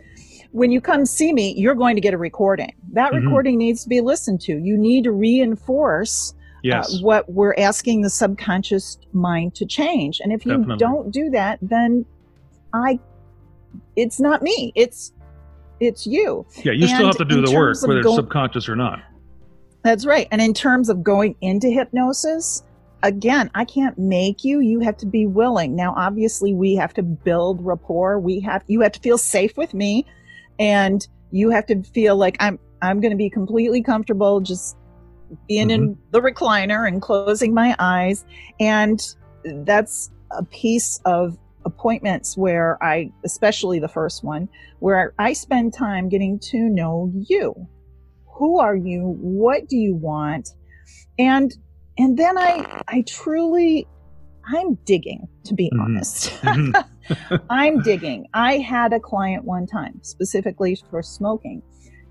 when 0.53 0.72
you 0.72 0.79
come 0.79 1.05
see 1.05 1.33
me, 1.33 1.53
you're 1.57 1.75
going 1.75 1.95
to 1.95 2.01
get 2.01 2.13
a 2.13 2.17
recording. 2.17 2.74
That 2.93 3.12
Mhm. 3.12 3.24
recording 3.24 3.57
needs 3.57 3.83
to 3.83 3.89
be 3.89 4.01
listened 4.01 4.39
to. 4.41 4.57
You 4.57 4.77
need 4.77 5.03
to 5.03 5.12
reinforce 5.12 6.33
yes, 6.63 6.93
uh, 6.93 6.98
what 7.01 7.29
we're 7.29 7.55
asking 7.57 8.01
the 8.01 8.10
subconscious 8.10 8.98
mind 9.13 9.55
to 9.55 9.65
change. 9.65 10.22
And 10.24 10.31
if 10.31 10.45
you 10.45 10.51
Definitely. 10.51 10.77
don't 10.77 11.12
do 11.12 11.29
that, 11.31 11.57
then 11.62 12.05
I, 12.74 13.00
it's 13.95 14.19
not 14.19 14.41
me. 14.43 14.72
It's, 14.75 15.12
it's 15.79 16.05
you. 16.05 16.45
yeah, 16.63 16.72
you 16.72 16.88
still 16.88 17.07
have 17.07 17.17
to 17.17 17.25
do 17.25 17.41
the 17.41 17.51
work, 17.51 17.75
whether 17.81 18.00
it's 18.00 18.15
subconscious 18.15 18.69
or 18.69 18.75
not. 18.75 19.00
That's 19.83 20.05
right. 20.05 20.27
And 20.31 20.39
in 20.41 20.53
terms 20.53 20.88
of 20.88 21.03
going 21.03 21.36
into 21.41 21.67
hypnosis, 21.67 22.63
again, 23.01 23.50
I 23.53 23.65
can't 23.65 23.98
make 23.98 24.43
you. 24.45 24.62
You 24.62 24.79
have 24.79 24.95
to 24.98 25.05
be 25.05 25.25
willing. 25.25 25.75
Now, 25.75 25.93
obviously, 25.98 26.53
we 26.53 26.75
have 26.75 26.93
to 26.93 27.03
build 27.03 27.60
rapport. 27.65 28.19
We 28.19 28.39
have 28.41 28.63
you 28.67 28.79
have 28.81 28.93
to 28.93 29.00
feel 29.01 29.17
safe 29.17 29.57
with 29.57 29.74
me, 29.74 30.05
and 30.60 31.07
you 31.31 31.50
have 31.50 31.65
to 31.67 31.81
feel 31.83 32.15
like 32.15 32.38
I'm 32.39 32.60
I'm 32.81 33.00
going 33.00 33.12
to 33.12 33.17
be 33.17 33.29
completely 33.29 33.81
comfortable 33.81 34.41
just 34.41 34.75
being 35.48 35.72
in 35.72 35.98
the 36.12 36.19
recliner 36.19 36.88
and 36.88 37.01
closing 37.01 37.53
my 37.53 37.75
eyes. 37.79 38.25
And 38.60 39.01
that's 39.65 40.12
a 40.31 40.43
piece 40.43 41.00
of 41.05 41.38
appointments 41.65 42.36
where 42.36 42.77
I, 42.83 43.10
especially 43.24 43.79
the 43.79 43.88
first 43.88 44.24
one, 44.24 44.50
where 44.79 45.13
I 45.17 45.31
spend 45.33 45.74
time 45.74 46.10
getting 46.10 46.39
to 46.51 46.57
know 46.69 47.12
you 47.15 47.67
who 48.36 48.60
are 48.60 48.75
you 48.75 49.15
what 49.22 49.67
do 49.69 49.77
you 49.77 49.95
want 49.95 50.50
and 51.19 51.53
and 51.98 52.17
then 52.17 52.38
i 52.38 52.81
i 52.88 53.03
truly 53.07 53.88
i'm 54.48 54.74
digging 54.86 55.27
to 55.45 55.53
be 55.53 55.72
Mhm. 55.74 55.81
honest 55.81 56.29
Mhm. 56.41 56.86
i'm 57.50 57.81
digging. 57.81 58.27
I 58.33 58.57
had 58.57 58.93
a 58.93 59.00
client 59.00 59.45
one 59.45 59.67
time 59.67 60.00
specifically 60.01 60.77
for 60.89 61.01
smoking. 61.01 61.62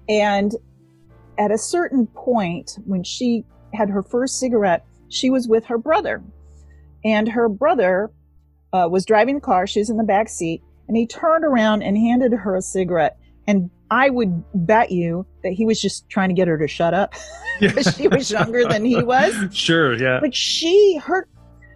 And 0.09 0.55
at 1.39 1.51
a 1.51 1.59
certain 1.59 2.07
point 2.09 2.79
when 2.85 3.03
she 3.03 3.45
had 3.73 3.89
her 3.89 4.03
first 4.03 4.39
cigarette 4.39 4.85
she 5.13 5.31
was 5.31 5.47
with 5.47 5.67
her 5.67 5.79
brother. 5.79 6.23
And 7.05 7.29
her 7.29 7.49
brother 7.49 8.11
uh, 8.73 8.89
was 8.91 9.05
driving 9.05 9.37
the 9.37 9.41
car. 9.41 9.67
She 9.67 9.81
was 9.81 9.91
in 9.91 9.97
the 9.97 10.05
back 10.05 10.29
seat. 10.29 10.63
And 10.89 10.97
he 10.97 11.07
turned 11.07 11.45
around 11.45 11.83
and 11.83 11.97
handed 11.97 12.33
her 12.33 12.57
a 12.57 12.63
cigarette. 12.63 13.19
And 13.47 13.71
i 13.91 14.09
would 14.09 14.43
bet 14.55 14.91
you 14.91 15.27
that 15.43 15.53
he 15.53 15.67
was 15.67 15.81
just 15.81 16.09
trying 16.09 16.31
to 16.31 16.35
get 16.35 16.49
her 16.49 16.59
to 16.59 16.67
shut 16.67 16.95
up. 16.95 17.15
Because 17.61 17.95
she 17.95 18.09
was 18.09 18.29
younger 18.29 18.65
than 18.65 18.85
he 18.85 19.01
was. 19.03 19.35
Sure, 19.53 19.95
yeah. 19.95 20.19
but 20.21 20.35
she 20.35 20.99
her 21.05 21.29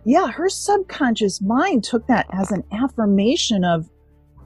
yeah 0.07 0.29
her 0.29 0.49
subconscious 0.49 1.41
mind 1.43 1.83
took 1.85 2.07
that 2.07 2.27
as 2.33 2.51
an 2.53 2.63
affirmation 2.73 3.65
of 3.65 3.89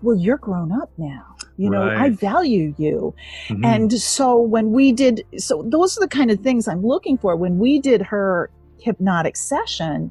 well 0.03 0.17
you're 0.17 0.39
grown 0.39 0.73
up 0.73 0.91
now 0.99 1.25
you 1.59 1.69
know 1.71 1.83
i 1.83 2.09
value 2.09 2.75
you 2.79 3.15
Mhm. 3.49 3.65
and 3.65 3.93
so 3.93 4.41
when 4.41 4.73
we 4.73 4.91
did 4.93 5.23
so 5.37 5.63
those 5.69 5.97
are 5.97 6.01
the 6.01 6.09
kind 6.09 6.31
of 6.31 6.41
things 6.41 6.67
i'm 6.67 6.83
looking 6.85 7.19
for 7.19 7.37
when 7.37 7.59
we 7.59 7.79
did 7.81 8.01
her 8.03 8.51
hypnotic 8.79 9.37
session 9.37 10.11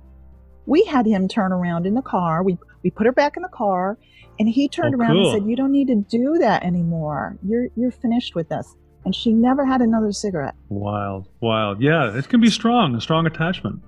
we 0.68 0.84
had 0.86 1.06
him 1.08 1.28
turn 1.28 1.52
around 1.52 1.86
in 1.88 1.96
the 1.96 2.02
car 2.04 2.44
we 2.44 2.58
we 2.84 2.90
put 2.92 3.06
her 3.08 3.12
back 3.12 3.36
in 3.36 3.42
the 3.44 3.50
car 3.50 3.98
and 4.40 4.48
he 4.48 4.70
turned 4.70 4.94
Oh, 4.96 5.00
around 5.00 5.14
cool. 5.16 5.32
and 5.34 5.42
said 5.42 5.50
you 5.50 5.56
don't 5.56 5.72
need 5.72 5.88
to 5.88 5.96
do 5.96 6.38
that 6.38 6.64
anymore 6.64 7.38
you're 7.44 7.68
you're 7.76 7.92
finished 7.92 8.36
with 8.36 8.50
this 8.50 8.76
and 9.06 9.16
she 9.16 9.34
never 9.34 9.66
had 9.66 9.82
another 9.82 10.12
cigarette 10.12 10.56
Wild, 10.70 11.28
wild. 11.42 11.82
Yeah, 11.82 12.16
it 12.16 12.28
can 12.30 12.42
be 12.42 12.50
strong, 12.52 12.94
a 12.96 13.02
strong 13.02 13.26
attachment. 13.26 13.80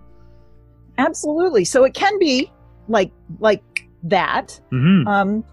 Absolutely. 0.98 1.65
So 1.65 1.83
it 1.83 1.93
can 1.93 2.17
be 2.19 2.51
like 2.88 3.12
like 3.39 3.63
that. 4.03 4.60
Hmm 4.69 5.07
um 5.07 5.43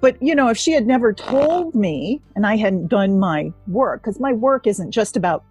but 0.00 0.16
you 0.22 0.34
know 0.36 0.48
if 0.48 0.56
she 0.56 0.70
had 0.70 0.86
never 0.86 1.12
told 1.12 1.74
me 1.74 2.20
and 2.36 2.46
i 2.46 2.56
hadn't 2.56 2.86
done 2.86 3.18
my 3.18 3.52
work 3.66 4.00
because 4.00 4.20
my 4.20 4.32
work 4.32 4.68
isn't 4.68 4.92
just 4.92 5.16
about 5.16 5.42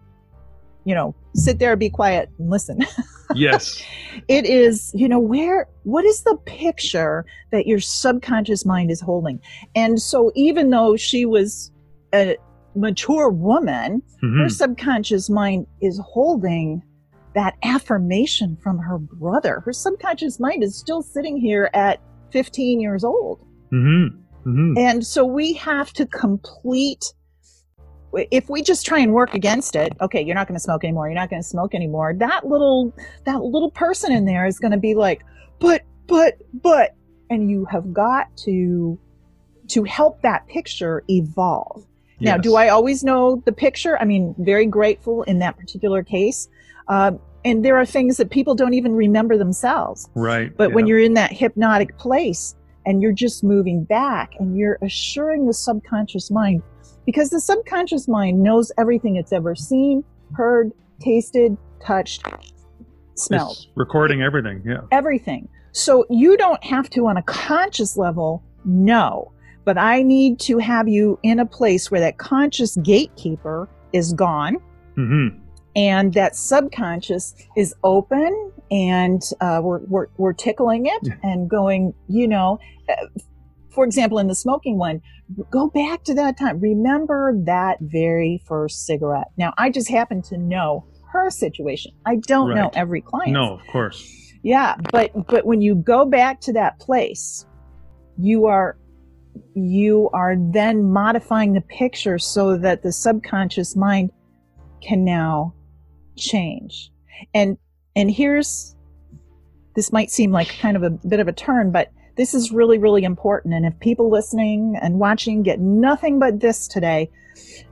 you 0.86 0.96
know 0.96 1.14
sit 1.36 1.60
there 1.60 1.76
be 1.76 1.90
quiet 1.90 2.30
and 2.40 2.50
listen. 2.50 2.80
Yes. 3.36 3.84
it 4.28 4.46
is 4.46 4.92
you 4.96 5.08
know 5.08 5.20
where 5.20 5.68
what 5.84 6.04
is 6.06 6.24
the 6.24 6.36
picture 6.46 7.26
that 7.52 7.68
your 7.68 7.80
subconscious 7.80 8.66
mind 8.66 8.90
is 8.90 9.00
holding? 9.02 9.40
And 9.76 10.02
so 10.02 10.32
even 10.34 10.72
though 10.72 10.96
she 10.98 11.26
was 11.28 11.72
a 12.14 12.38
mature 12.76 13.30
woman 13.30 14.02
Mhm. 14.24 14.42
her 14.42 14.50
subconscious 14.50 15.30
mind 15.30 15.68
is 15.82 16.00
holding 16.04 16.82
that 17.34 17.56
affirmation 17.64 18.58
from 18.58 18.78
her 18.80 18.98
brother. 18.98 19.62
Her 19.66 19.74
subconscious 19.74 20.40
mind 20.40 20.64
is 20.64 20.76
still 20.78 21.02
sitting 21.02 21.38
here 21.38 21.70
at 21.74 22.00
15 22.32 22.80
years 22.80 23.04
old. 23.04 23.40
Mhm. 23.72 24.18
Mhm. 24.46 24.78
and 24.78 25.06
so 25.06 25.26
we 25.26 25.54
have 25.54 25.92
to 25.94 26.06
complete 26.08 27.14
if 28.32 28.50
we 28.50 28.62
just 28.64 28.86
try 28.86 28.98
and 29.00 29.14
work 29.14 29.34
against 29.34 29.76
it 29.76 29.94
okay 30.02 30.22
you're 30.22 30.34
not 30.34 30.48
going 30.48 30.56
to 30.56 30.64
smoke 30.64 30.84
anymore 30.84 31.08
you're 31.08 31.14
not 31.16 31.30
going 31.30 31.42
to 31.42 31.48
smoke 31.48 31.76
anymore 31.76 32.16
that 32.18 32.48
little 32.48 32.92
that 33.26 33.44
little 33.44 33.70
person 33.70 34.12
in 34.12 34.26
there 34.26 34.46
is 34.48 34.58
going 34.58 34.72
to 34.72 34.78
be 34.78 34.96
like 34.96 35.24
but 35.60 35.84
but 36.08 36.36
but 36.64 36.96
and 37.30 37.52
you 37.52 37.66
have 37.66 37.94
got 37.94 38.36
to 38.38 38.98
to 39.68 39.84
help 39.84 40.20
that 40.24 40.48
picture 40.48 41.04
evolve. 41.10 41.86
Now 42.22 42.38
do 42.38 42.56
i 42.56 42.70
always 42.70 43.04
know 43.04 43.42
the 43.46 43.52
picture? 43.52 43.98
I 44.00 44.06
mean 44.06 44.34
very 44.40 44.66
grateful 44.66 45.24
in 45.24 45.40
that 45.40 45.58
particular 45.58 46.02
case 46.02 46.48
um, 46.90 47.20
and 47.46 47.64
there 47.64 47.78
are 47.78 47.86
things 47.86 48.18
that 48.18 48.30
people 48.32 48.54
don't 48.56 48.74
even 48.74 48.94
remember 48.94 49.38
themselves 49.38 50.10
Right. 50.16 50.56
but 50.58 50.74
when 50.74 50.88
you're 50.88 51.00
in 51.00 51.14
that 51.14 51.32
hypnotic 51.32 51.98
place 51.98 52.56
and 52.86 53.02
you're 53.02 53.14
just 53.14 53.44
moving 53.44 53.84
back 53.86 54.34
and 54.40 54.58
you're 54.58 54.78
assuring 54.82 55.46
the 55.48 55.54
subconscious 55.54 56.30
mind, 56.32 56.62
because 57.06 57.30
the 57.30 57.40
subconscious 57.40 58.08
mind 58.08 58.42
knows 58.44 58.72
everything 58.78 59.16
it's 59.16 59.32
ever 59.32 59.56
seen, 59.56 60.04
heard, 60.34 60.72
tasted, 61.00 61.56
touched, 61.86 62.24
smelled, 63.16 63.52
It's 63.58 63.68
recording 63.76 64.22
everything. 64.22 64.62
Yeah. 64.66 64.82
everything. 64.92 65.48
So 65.72 66.06
you 66.10 66.36
don't 66.38 66.64
have 66.64 66.90
to, 66.92 67.08
on 67.08 67.18
a 67.18 67.22
conscious 67.24 67.96
level, 67.98 68.44
know. 68.66 69.32
But 69.66 69.78
I 69.78 70.02
need 70.02 70.40
to 70.42 70.58
have 70.58 70.88
you 70.88 71.20
in 71.24 71.40
a 71.40 71.46
place 71.46 71.92
where 71.92 72.02
that 72.02 72.18
conscious 72.18 72.76
gatekeeper 72.78 73.70
is 73.94 74.14
gone 74.14 74.58
hmm 74.96 75.28
and 75.76 76.14
that 76.14 76.36
subconscious 76.36 77.36
is 77.56 77.74
open 77.84 78.52
and 78.72 79.22
uh, 79.42 79.60
we're, 79.64 79.80
we're, 79.88 80.08
we're 80.18 80.34
tickling 80.34 80.86
it 80.88 81.00
Yeah. 81.04 81.14
and 81.24 81.50
going 81.50 81.94
you 82.08 82.28
know 82.28 82.60
uh, 82.90 82.96
for 83.70 83.86
example 83.86 84.18
in 84.20 84.28
the 84.28 84.36
smoking 84.36 84.78
one 84.78 85.02
go 85.52 85.70
back 85.70 86.04
to 86.06 86.14
that 86.16 86.40
time. 86.40 86.60
Remember 86.60 87.34
that 87.46 87.78
very 87.82 88.42
first 88.48 88.86
cigarette. 88.88 89.28
Now 89.38 89.54
i 89.58 89.70
just 89.70 89.90
happen 89.90 90.22
to 90.24 90.38
know 90.38 90.86
her 91.12 91.30
situation. 91.30 91.92
I 92.06 92.16
don't 92.18 92.54
know 92.56 92.70
every 92.74 93.02
client. 93.02 93.32
No, 93.32 93.54
of 93.54 93.66
course. 93.68 94.34
yeah 94.44 94.76
but 94.92 95.12
but 95.28 95.46
when 95.46 95.62
you 95.62 95.76
go 95.76 96.06
back 96.06 96.42
to 96.42 96.54
that 96.54 96.80
place 96.80 97.46
you 98.18 98.46
are 98.48 98.78
you 99.54 100.10
are 100.14 100.36
then 100.52 100.92
modifying 100.92 101.54
the 101.54 101.62
picture 101.62 102.18
so 102.20 102.58
that 102.58 102.82
the 102.82 102.92
subconscious 102.92 103.76
mind 103.76 104.10
can 104.82 105.04
now 105.06 105.54
change 106.20 106.92
and 107.34 107.58
and 107.96 108.12
here's 108.12 108.76
this 109.76 109.92
might 109.92 110.12
seem 110.12 110.32
like 110.32 110.48
kind 110.60 110.76
of 110.76 110.84
a 110.84 110.90
bit 110.90 111.20
of 111.20 111.28
a 111.28 111.34
turn 111.34 111.72
but 111.72 111.92
this 112.18 112.34
is 112.34 112.52
really 112.52 112.78
really 112.78 113.04
important 113.04 113.54
and 113.54 113.66
if 113.66 113.80
people 113.80 114.10
listening 114.10 114.78
and 114.82 115.00
watching 115.00 115.42
get 115.44 115.60
nothing 115.60 116.20
but 116.20 116.40
this 116.40 116.68
today 116.68 117.10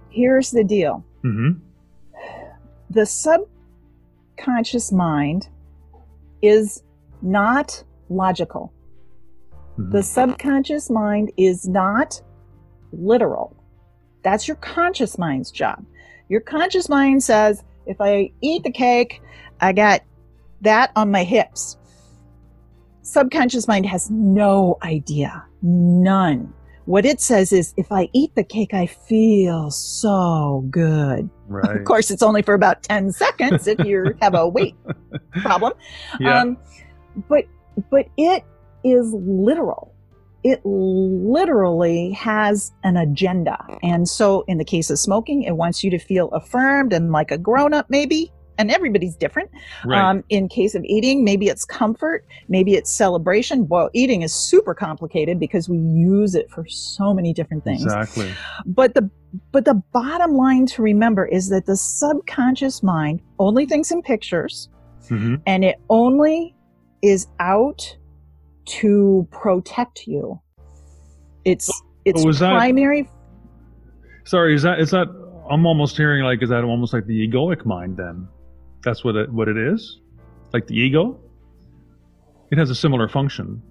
here's 0.10 0.51
the 0.51 0.63
deal 0.63 1.04
hmm 1.22 1.51
the 2.89 3.06
subconscious 3.06 4.92
mind 4.92 5.50
is 6.42 6.84
not 7.22 7.84
logical. 8.10 8.72
Mhm. 9.77 9.92
The 9.92 10.04
subconscious 10.04 10.89
mind 10.89 11.32
is 11.38 11.68
not 11.68 12.22
literal. 12.92 13.56
That's 14.24 14.48
your 14.48 14.56
conscious 14.58 15.18
mind's 15.18 15.51
job. 15.51 15.86
Your 16.30 16.42
conscious 16.42 16.89
mind 16.89 17.24
says, 17.24 17.63
if 17.88 18.00
I 18.00 18.32
eat 18.41 18.63
the 18.63 18.72
cake, 18.72 19.22
I 19.60 19.74
got 19.74 20.01
that 20.62 20.91
on 20.96 21.12
my 21.12 21.24
hips. 21.24 21.77
Subconscious 23.01 23.67
mind 23.67 23.86
has 23.86 24.10
no 24.12 24.77
idea, 24.84 25.46
none. 25.62 26.53
What 26.86 27.06
it 27.06 27.20
says 27.20 27.51
is, 27.51 27.74
if 27.75 27.91
I 27.91 28.10
eat 28.13 28.34
the 28.36 28.44
cake, 28.44 28.74
I 28.74 28.86
feel 28.86 29.72
so 29.72 30.65
good. 30.70 31.29
right. 31.48 31.77
Of 31.77 31.86
course, 31.86 32.12
it's 32.12 32.24
only 32.24 32.41
for 32.41 32.53
about 32.53 32.84
10 32.84 33.12
seconds 33.13 33.67
if 33.67 33.79
you 33.79 34.15
have 34.22 34.34
a 34.34 34.48
weight 34.48 34.75
problem. 35.41 35.74
Yeah. 36.20 36.41
Um, 36.41 36.58
but 37.27 37.46
but 37.91 38.08
it 38.17 38.44
is 38.84 39.13
literal. 39.13 39.94
It 40.44 40.62
literally 40.63 42.12
has 42.12 42.72
an 42.84 42.98
agenda. 42.98 43.58
And 43.84 44.08
so 44.08 44.44
in 44.48 44.58
the 44.58 44.65
case 44.65 44.89
of 44.89 45.00
smoking, 45.00 45.44
it 45.44 45.53
wants 45.58 45.84
you 45.84 45.89
to 45.91 46.00
feel 46.00 46.29
affirmed 46.29 46.94
and 46.94 47.12
like 47.12 47.32
a 47.32 47.38
grown 47.38 47.74
up 47.74 47.88
maybe. 47.89 48.32
And 48.60 48.72
everybody's 48.72 49.15
different. 49.15 49.51
right. 49.86 50.01
Um, 50.01 50.24
in 50.29 50.50
case 50.50 50.74
of 50.74 50.84
eating, 50.84 51.24
maybe 51.24 51.48
it's 51.48 51.63
comfort, 51.63 52.25
maybe 52.50 52.74
it's 52.74 52.91
celebration. 52.91 53.67
Well, 53.67 53.91
eating 53.94 54.24
is 54.24 54.34
super 54.34 54.74
complicated 54.74 55.39
because 55.39 55.70
we 55.70 55.77
use 55.77 56.34
it 56.34 56.50
for 56.50 56.65
so 56.67 57.13
many 57.13 57.34
different 57.34 57.63
things 57.63 57.84
exactly. 57.84 58.32
but 58.65 58.96
the 58.96 59.12
but 59.51 59.65
the 59.65 59.75
bottom 59.94 60.34
line 60.34 60.65
to 60.67 60.82
remember 60.82 61.25
is 61.25 61.50
that 61.50 61.67
the 61.67 61.75
subconscious 61.75 62.82
mind 62.82 63.22
only 63.38 63.65
thinks 63.67 63.91
in 63.91 64.01
pictures 64.01 64.70
hmm 65.08 65.36
and 65.46 65.63
it 65.63 65.75
only 65.89 66.56
is 67.03 67.27
out 67.39 67.96
to 68.68 69.28
protect 69.32 70.06
you 70.08 70.40
it's 71.46 71.72
its 72.06 72.24
was 72.26 72.40
that- 72.40 72.54
primary 72.54 73.10
Sorry, 74.26 74.54
is 74.54 74.62
that 74.64 74.80
is 74.82 74.92
that? 74.92 75.08
I'm 75.50 75.66
almost 75.66 75.96
hearing 75.96 76.22
like 76.26 76.44
is 76.44 76.50
that 76.50 76.66
almost 76.66 76.92
like 76.94 77.06
the 77.06 77.26
egoic 77.28 77.66
mind? 77.66 77.96
Then 77.96 78.28
that's 78.84 79.06
what 79.06 79.16
it 79.16 79.32
what 79.32 79.48
it 79.48 79.56
is, 79.58 80.02
like 80.52 80.68
the 80.68 80.76
ego. 80.76 81.18
It 82.52 82.58
has 82.58 82.70
a 82.70 82.76
similar 82.76 83.08
function. 83.08 83.62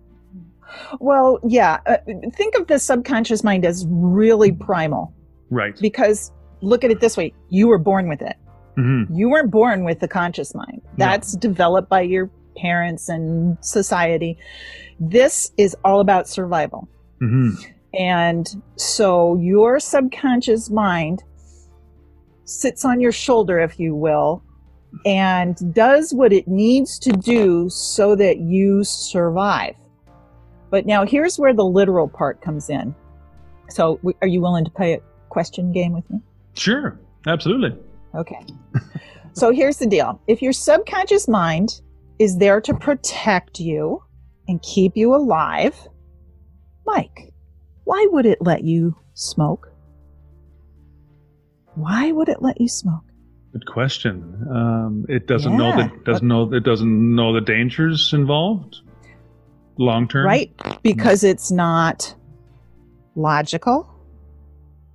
well 1.01 1.39
yeah 1.47 1.79
uh, 1.87 1.97
think 2.35 2.55
of 2.55 2.67
the 2.69 2.79
subconscious 2.79 3.45
mind 3.45 3.65
as 3.67 3.87
really 3.89 4.51
primal 4.53 5.13
Right. 5.51 5.79
because 5.81 6.33
look 6.61 6.83
at 6.85 6.91
it 6.91 7.01
this 7.01 7.17
way 7.17 7.33
you 7.51 7.69
were 7.69 7.79
born 7.79 8.09
with 8.09 8.21
it 8.23 8.37
hmm 8.77 9.05
you 9.11 9.29
weren't 9.31 9.51
born 9.51 9.85
with 9.85 10.01
the 10.01 10.09
conscious 10.09 10.55
mind 10.55 10.81
that's 10.97 11.37
developed 11.37 11.89
by 11.89 12.01
your 12.01 12.31
parents 12.57 13.09
and 13.09 13.57
society 13.61 14.39
this 14.99 15.53
is 15.57 15.77
all 15.85 16.01
about 16.01 16.29
survival 16.29 16.89
hmm 17.21 17.51
And 17.95 18.47
so 18.77 19.37
your 19.37 19.81
subconscious 19.81 20.69
mind 20.69 21.23
sits 22.45 22.85
on 22.85 23.01
your 23.01 23.13
shoulder, 23.13 23.59
if 23.59 23.79
you 23.79 23.95
will, 23.95 24.43
and 25.05 25.75
does 25.75 26.15
what 26.15 26.33
it 26.33 26.49
needs 26.49 26.99
to 27.01 27.11
do 27.11 27.69
so 27.69 28.15
that 28.17 28.39
you 28.39 28.85
survive. 28.85 29.75
But 30.71 30.87
now 30.87 31.05
here's 31.05 31.39
where 31.39 31.55
the 31.55 31.65
literal 31.65 32.09
part 32.09 32.41
comes 32.41 32.71
in. 32.71 32.95
So, 33.69 33.97
w- 33.97 34.17
are 34.23 34.29
you 34.29 34.41
willing 34.41 34.65
to 34.65 34.71
play 34.71 34.95
a 34.95 35.01
question 35.29 35.73
game 35.73 35.93
with 35.93 36.09
me? 36.11 36.21
Sure. 36.55 36.99
Absolutely. 37.27 37.77
Okay. 38.15 38.41
so 39.33 39.51
here's 39.51 39.79
the 39.79 39.87
deal 39.87 40.21
if 40.27 40.41
your 40.41 40.53
subconscious 40.53 41.29
mind 41.29 41.81
is 42.19 42.39
there 42.39 42.61
to 42.63 42.75
protect 42.75 43.61
you 43.61 44.03
and 44.49 44.63
keep 44.63 44.97
you 44.97 45.15
alive, 45.15 45.77
Mike, 46.87 47.33
why 47.85 48.07
would 48.11 48.27
it 48.27 48.39
let 48.41 48.65
you 48.65 48.97
smoke? 49.15 49.69
Why 51.75 52.13
would 52.13 52.29
it 52.29 52.41
let 52.43 52.61
you 52.61 52.69
smoke? 52.69 53.03
Good 53.53 53.67
question. 53.67 54.47
Um, 54.51 55.05
it 55.09 55.27
doesn't 55.27 55.57
know 55.57 55.69
Yeah. 55.71 55.89
that 55.89 56.05
doesn't 56.05 56.29
know 56.29 56.53
it 56.53 56.65
doesn't 56.65 57.15
know 57.15 57.33
the 57.33 57.41
dangers 57.41 58.13
involved. 58.13 58.77
Long 59.79 60.09
term. 60.09 60.27
Right? 60.27 60.53
Because 60.83 61.23
it's 61.23 61.51
not 61.51 62.15
logical, 63.15 63.89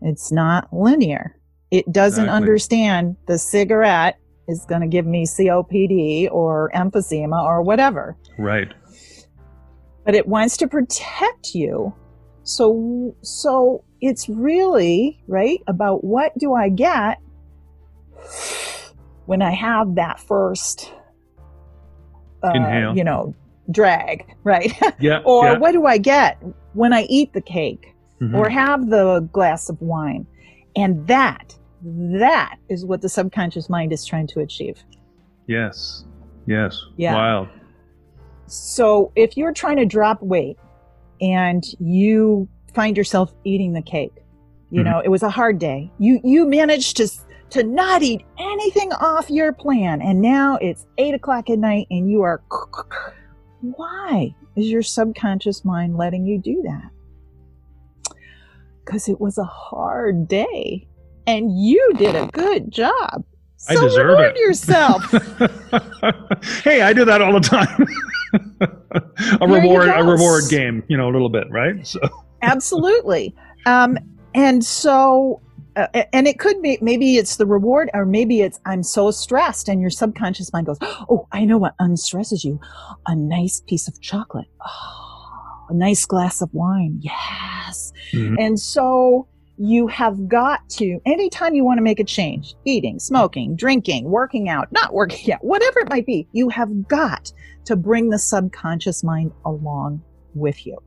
it's 0.01 0.31
not 0.31 0.71
linear. 0.73 1.37
It 1.69 1.91
doesn't 1.91 2.25
Exactly. 2.25 2.37
understand 2.37 3.15
the 3.27 3.37
cigarette 3.37 4.17
is 4.47 4.65
going 4.67 4.81
to 4.81 4.87
give 4.87 5.05
me 5.05 5.25
COPD 5.25 6.29
or 6.31 6.71
emphysema 6.75 7.41
or 7.43 7.61
whatever. 7.61 8.17
Right. 8.37 8.73
but 10.05 10.15
it 10.15 10.27
wants 10.27 10.57
to 10.57 10.67
protect 10.67 11.53
you 11.53 11.93
so 12.43 13.15
so 13.21 13.83
it's 14.01 14.27
really 14.27 15.21
right 15.27 15.61
about 15.67 16.03
what 16.03 16.35
do 16.39 16.55
i 16.55 16.69
get 16.69 17.19
when 19.27 19.41
i 19.43 19.51
have 19.51 19.93
that 19.95 20.19
first 20.19 20.91
uh, 22.43 22.51
Inhale. 22.55 22.97
you 22.97 23.03
know 23.03 23.35
drag 23.69 24.25
right 24.43 24.73
Yeah. 24.99 25.21
or 25.23 25.45
yeah. 25.45 25.57
what 25.59 25.71
do 25.73 25.85
i 25.85 25.97
get 25.99 26.41
when 26.73 26.93
i 26.93 27.03
eat 27.03 27.33
the 27.33 27.41
cake 27.41 27.93
Mhm. 28.21 28.35
or 28.37 28.49
have 28.49 28.89
the 28.89 29.21
glass 29.31 29.67
of 29.69 29.81
wine 29.81 30.25
and 30.75 31.07
that 31.07 31.57
that 31.83 32.55
is 32.69 32.85
what 32.85 33.01
the 33.01 33.09
subconscious 33.09 33.69
mind 33.69 33.91
is 33.91 34.05
trying 34.05 34.27
to 34.27 34.39
achieve 34.39 34.83
Yes. 35.47 36.05
Yes. 36.45 36.79
Yeah. 36.97 37.15
Wild. 37.15 37.47
So 38.47 39.11
if 39.15 39.35
you're 39.35 39.53
trying 39.53 39.77
to 39.77 39.85
drop 39.85 40.21
weight 40.21 40.57
and 41.19 41.63
you 41.79 42.47
find 42.73 42.95
yourself 42.95 43.33
eating 43.43 43.73
the 43.73 43.81
cake, 43.81 44.13
you 44.69 44.81
Mhm. 44.81 44.85
know, 44.85 44.99
it 44.99 45.09
was 45.09 45.23
a 45.23 45.29
hard 45.29 45.59
day. 45.59 45.91
You 45.99 46.19
you 46.23 46.45
managed 46.45 46.97
to 46.97 47.07
to 47.49 47.63
not 47.63 48.01
eat 48.01 48.23
anything 48.39 48.93
off 48.93 49.29
your 49.29 49.51
plan, 49.51 50.01
and 50.01 50.21
now 50.21 50.57
it's 50.61 50.85
eight 50.97 51.13
o'clock 51.13 51.49
at 51.49 51.59
night, 51.59 51.87
and 51.91 52.09
you 52.09 52.21
are. 52.21 52.41
Why 53.61 54.33
is 54.55 54.69
your 54.71 54.81
subconscious 54.83 55.65
mind 55.65 55.97
letting 55.97 56.25
you 56.25 56.39
do 56.39 56.61
that? 56.63 56.91
Because 58.85 59.09
it 59.09 59.19
was 59.19 59.37
a 59.37 59.43
hard 59.43 60.27
day, 60.27 60.87
and 61.27 61.57
you 61.57 61.93
did 61.97 62.15
a 62.15 62.27
good 62.27 62.71
job. 62.71 63.23
I 63.69 63.75
So 63.75 63.81
deserve 63.81 64.07
reward 64.07 64.35
it. 64.35 64.39
yourself. 64.39 65.03
hey, 66.63 66.81
I 66.81 66.93
do 66.93 67.05
that 67.05 67.21
all 67.21 67.33
the 67.33 67.39
time. 67.39 67.87
a 68.61 68.67
There 69.39 69.47
you 69.49 69.55
reward, 69.55 69.89
a 69.89 70.03
reward 70.03 70.43
game, 70.49 70.83
you 70.87 70.97
know, 70.97 71.09
a 71.09 71.11
little 71.11 71.29
bit, 71.29 71.49
right? 71.51 71.85
So, 71.85 71.99
absolutely 72.43 73.35
um 73.67 73.99
and 74.33 74.65
so 74.65 75.39
uh, 75.75 75.85
and 76.11 76.27
it 76.27 76.39
could 76.39 76.59
be 76.63 76.75
maybe 76.81 77.17
it's 77.17 77.35
the 77.35 77.45
reward 77.45 77.87
or 77.93 78.03
maybe 78.03 78.41
it's 78.41 78.59
i'm 78.65 78.81
so 78.81 79.11
stressed 79.11 79.69
and 79.69 79.79
your 79.79 79.91
subconscious 79.91 80.51
mind 80.51 80.65
goes 80.65 80.79
oh 80.81 81.27
i 81.31 81.45
know 81.45 81.59
what 81.59 81.75
unstresses 81.79 82.43
you 82.43 82.59
a 83.05 83.13
nice 83.15 83.61
piece 83.67 83.87
of 83.87 84.01
chocolate 84.01 84.47
oh, 84.65 85.65
a 85.69 85.73
nice 85.75 86.03
glass 86.03 86.41
of 86.41 86.51
wine 86.51 86.97
yes 86.99 87.93
Mhm. 88.11 88.37
and 88.39 88.59
so 88.59 89.27
you 89.61 89.85
have 89.87 90.27
got 90.27 90.67
to 90.69 90.99
anytime 91.05 91.53
you 91.53 91.63
want 91.63 91.77
to 91.77 91.83
make 91.83 91.99
a 91.99 92.03
change 92.03 92.55
eating 92.65 92.99
smoking 92.99 93.55
drinking 93.55 94.05
working 94.05 94.49
out 94.49 94.71
not 94.71 94.93
working 94.93 95.31
out 95.31 95.43
whatever 95.43 95.79
it 95.79 95.89
might 95.89 96.05
be 96.05 96.27
you 96.31 96.49
have 96.49 96.87
got 96.87 97.31
to 97.65 97.75
bring 97.75 98.09
the 98.09 98.19
subconscious 98.19 99.03
mind 99.03 99.31
along 99.45 100.01
with 100.33 100.65
you. 100.65 100.77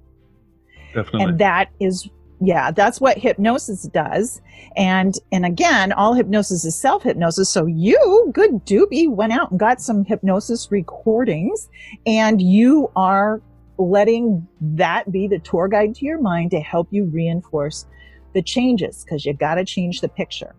Definitely. 0.95 1.23
and 1.23 1.39
that 1.41 1.71
is 1.81 2.09
yeah 2.41 2.71
that's 2.71 3.01
what 3.01 3.19
hypnosis 3.19 3.83
does. 3.85 4.41
And 4.77 5.15
and 5.33 5.45
again 5.45 5.93
all 5.93 6.15
hypnosis 6.15 6.65
is 6.65 6.75
self 6.75 7.03
hypnosis 7.03 7.49
so 7.49 7.67
you 7.67 8.31
good 8.33 8.65
doobie 8.67 9.09
went 9.09 9.33
out 9.33 9.51
and 9.51 9.59
got 9.59 9.81
some 9.81 10.05
hypnosis 10.05 10.71
recordings 10.71 11.69
and 12.07 12.41
you 12.41 12.91
are 12.97 13.41
letting 13.77 14.47
that 14.61 15.11
be 15.11 15.27
the 15.27 15.41
tour 15.41 15.67
guide 15.67 15.97
to 15.97 16.05
your 16.05 16.21
mind 16.21 16.53
to 16.53 16.61
help 16.61 16.87
you 16.93 17.07
reinforce 17.07 17.87
the 18.35 18.43
changes 18.43 19.05
because 19.05 19.25
you 19.25 19.33
got 19.33 19.55
to 19.55 19.65
change 19.65 20.01
the 20.01 20.09
picture 20.09 20.55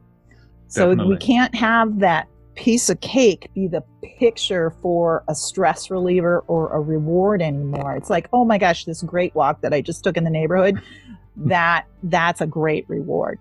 so 0.67 0.93
we 0.93 1.17
can't 1.17 1.53
have 1.55 1.99
that 1.99 2.27
piece 2.55 2.89
of 2.89 2.99
cake 3.01 3.49
be 3.53 3.67
the 3.67 3.83
picture 4.17 4.71
for 4.81 5.23
a 5.27 5.35
stress 5.35 5.89
reliever 5.89 6.43
or 6.47 6.71
a 6.73 6.79
reward 6.79 7.41
anymore. 7.41 7.95
It's 7.95 8.09
like, 8.09 8.29
oh 8.33 8.45
my 8.45 8.57
gosh, 8.57 8.85
this 8.85 9.01
great 9.01 9.35
walk 9.35 9.61
that 9.61 9.73
I 9.73 9.81
just 9.81 10.03
took 10.03 10.17
in 10.17 10.23
the 10.23 10.29
neighborhood, 10.29 10.81
that 11.37 11.85
that's 12.03 12.41
a 12.41 12.47
great 12.47 12.85
reward. 12.89 13.39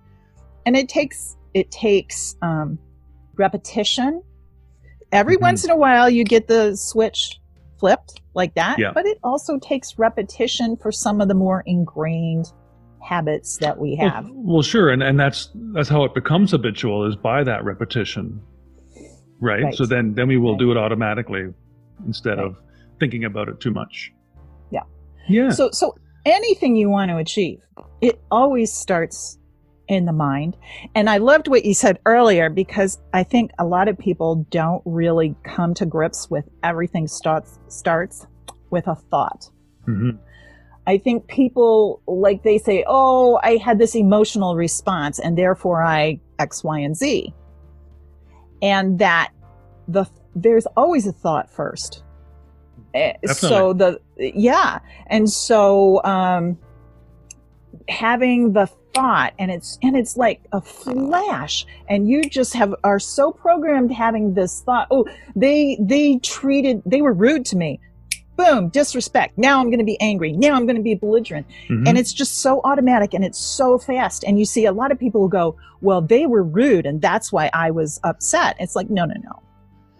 And 0.67 0.77
it 0.77 0.89
takes 0.89 1.37
it 1.55 1.71
takes 1.71 2.35
um, 2.43 2.79
repetition. 3.37 4.23
Every 5.13 5.37
Mhm. 5.37 5.43
once 5.43 5.65
in 5.65 5.71
a 5.71 5.77
while, 5.77 6.11
you 6.11 6.25
get 6.25 6.49
the 6.49 6.77
switch 6.77 7.41
flipped 7.79 8.21
like 8.35 8.55
that, 8.55 8.79
Yeah. 8.79 8.91
but 8.93 9.07
it 9.07 9.19
also 9.23 9.59
takes 9.59 9.99
repetition 9.99 10.77
for 10.77 10.91
some 10.91 11.21
of 11.21 11.29
the 11.29 11.35
more 11.35 11.63
ingrained 11.67 12.53
habits 13.05 13.59
that 13.59 13.79
we 13.79 13.97
have. 13.97 14.25
Well, 14.31 14.55
well, 14.55 14.63
sure, 14.63 14.91
and 14.91 15.03
and 15.03 15.19
that's 15.21 15.51
that's 15.73 15.89
how 15.89 16.05
it 16.05 16.15
becomes 16.15 16.51
habitual 16.53 17.07
is 17.07 17.17
by 17.17 17.45
that 17.45 17.65
repetition, 17.65 18.41
right? 19.41 19.65
Right. 19.65 19.75
So 19.75 19.87
then 19.87 20.15
then 20.15 20.29
we 20.29 20.37
will 20.39 20.53
Right. 20.53 20.59
do 20.61 20.71
it 20.73 20.77
automatically 20.77 21.53
instead 22.07 22.39
Right. 22.39 22.47
of 22.47 22.57
thinking 23.01 23.25
about 23.25 23.49
it 23.49 23.61
too 23.61 23.71
much. 23.73 24.13
Yeah. 24.71 24.83
Yeah. 25.29 25.51
So, 25.51 25.71
so 25.73 25.95
anything 26.25 26.77
you 26.77 26.89
want 26.91 27.11
to 27.11 27.17
achieve, 27.19 27.59
it 28.01 28.21
always 28.31 28.73
starts 28.73 29.39
in 29.89 30.07
the 30.07 30.13
mind. 30.13 30.57
And 30.95 31.11
I 31.11 31.19
loved 31.19 31.47
what 31.49 31.65
you 31.65 31.75
said 31.75 31.99
earlier 32.07 32.49
because 32.49 32.99
I 33.13 33.23
think 33.23 33.51
a 33.59 33.65
lot 33.67 33.89
of 33.89 33.99
people 33.99 34.47
don't 34.51 34.83
really 34.87 35.35
come 35.45 35.75
to 35.75 35.85
grips 35.87 36.31
with 36.31 36.49
everything 36.63 37.07
starts 37.07 37.59
starts 37.69 38.27
with 38.71 38.87
a 38.87 38.95
thought. 38.95 39.51
Mm-hmm. 39.87 40.17
I 40.87 40.99
think 40.99 41.27
people 41.27 42.03
like 42.07 42.43
they 42.43 42.59
say, 42.59 42.85
"Oh, 42.87 43.41
I 43.43 43.57
had 43.57 43.79
this 43.79 43.95
emotional 43.95 44.57
response 44.57 45.19
and 45.19 45.37
therefore 45.37 45.83
I 45.83 46.21
X, 46.39 46.63
Y, 46.63 46.79
and 46.81 46.97
Z." 46.97 47.33
And 48.63 48.99
that 48.99 49.33
the 49.89 50.07
there's 50.35 50.67
always 50.77 51.07
a 51.07 51.13
thought 51.13 51.51
first. 51.51 52.03
Eh, 52.95 53.13
Definitely. 53.13 53.49
So 53.49 53.73
the 53.73 54.01
yeah, 54.19 54.81
and 55.07 55.31
so 55.31 56.03
um 56.05 56.59
having 57.89 58.53
the 58.53 58.69
thought 58.95 59.35
and 59.39 59.51
it's 59.51 59.79
and 59.83 59.97
it's 59.97 60.17
like 60.17 60.41
a 60.53 60.61
flash 60.61 61.67
and 61.89 62.09
you 62.09 62.23
just 62.23 62.55
have 62.55 62.75
are 62.85 63.01
so 63.01 63.33
programmed 63.33 63.91
having 63.91 64.35
this 64.35 64.63
thought 64.63 64.87
oh 64.91 65.05
they 65.35 65.77
they 65.81 66.17
treated 66.19 66.81
they 66.87 67.03
were 67.03 67.13
rude 67.13 67.45
to 67.45 67.57
me 67.57 67.81
boom 68.37 68.69
disrespect. 68.69 69.39
Now 69.39 69.61
i'm 69.61 69.67
going 69.67 69.79
to 69.79 69.85
be 69.85 70.01
angry. 70.01 70.33
Now 70.33 70.55
i'm 70.55 70.67
going 70.67 70.77
to 70.77 70.83
be 70.83 70.95
belligerent. 70.95 71.47
Mm-hmm. 71.69 71.87
and 71.87 71.99
it's 71.99 72.13
just 72.13 72.41
so 72.41 72.61
automatic 72.65 73.15
and 73.15 73.25
it's 73.25 73.39
so 73.39 73.79
fast. 73.79 74.25
And 74.25 74.39
you 74.39 74.45
see 74.45 74.67
a 74.67 74.73
lot 74.73 74.93
of 74.93 74.99
people 74.99 75.29
go 75.29 75.57
well 75.81 76.01
they 76.01 76.27
were 76.27 76.43
rude 76.43 76.87
and 76.87 77.01
that's 77.01 77.33
why 77.33 77.51
i 77.53 77.71
was 77.71 78.01
upset. 78.05 78.57
It's 78.59 78.77
like 78.77 78.91
no 78.91 79.05
no 79.05 79.15
no. 79.23 79.43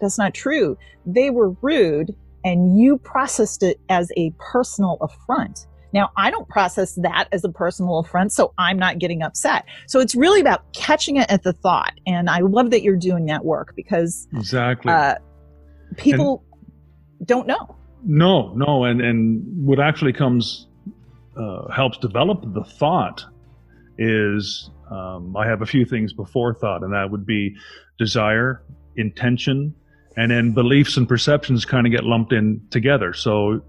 That's 0.01 0.17
not 0.17 0.33
true. 0.33 0.77
They 1.05 1.29
were 1.29 1.51
rude 1.61 2.15
and 2.43 2.79
you 2.79 2.97
processed 2.99 3.63
it 3.63 3.79
as 3.89 4.11
a 4.17 4.31
personal 4.37 4.97
affront. 5.01 5.65
Now, 5.93 6.11
I 6.17 6.29
don't 6.29 6.47
process 6.49 6.95
that 6.95 7.29
as 7.31 7.45
a 7.45 7.49
personal 7.49 7.99
affront, 7.99 8.33
so 8.33 8.53
I'm 8.57 8.77
not 8.77 8.99
getting 8.99 9.21
upset. 9.21 9.63
So 9.87 10.01
it's 10.01 10.13
really 10.13 10.41
about 10.41 10.73
catching 10.73 11.15
it 11.15 11.31
at 11.31 11.43
the 11.43 11.53
thought. 11.53 11.93
And 12.05 12.29
I 12.29 12.39
love 12.39 12.71
that 12.71 12.83
you're 12.83 12.97
doing 12.97 13.27
that 13.27 13.45
work 13.45 13.73
because 13.77 14.27
exactly. 14.33 14.91
uh, 14.91 15.15
people 15.95 16.43
and 16.49 17.27
don't 17.27 17.47
know. 17.47 17.74
No, 18.05 18.53
no, 18.53 18.83
and 18.83 19.01
and 19.01 19.43
what 19.65 19.79
actually 19.79 20.13
comes 20.13 20.67
uh, 21.35 21.67
helps 21.69 21.97
develop 21.97 22.43
the 22.53 22.63
thought 22.63 23.25
is 23.97 24.69
um, 24.91 25.35
I 25.35 25.47
have 25.47 25.61
a 25.61 25.65
few 25.65 25.85
things 25.85 26.13
before 26.13 26.53
thought, 26.53 26.83
and 26.83 26.93
that 26.93 27.09
would 27.09 27.25
be 27.25 27.55
desire, 27.97 28.61
intention, 28.95 29.73
and 30.17 30.31
then 30.31 30.51
beliefs 30.51 30.97
and 30.97 31.07
perceptions 31.07 31.65
kind 31.65 31.87
of 31.87 31.91
get 31.91 32.03
lumped 32.03 32.31
in 32.31 32.61
together. 32.69 33.13
So 33.13 33.61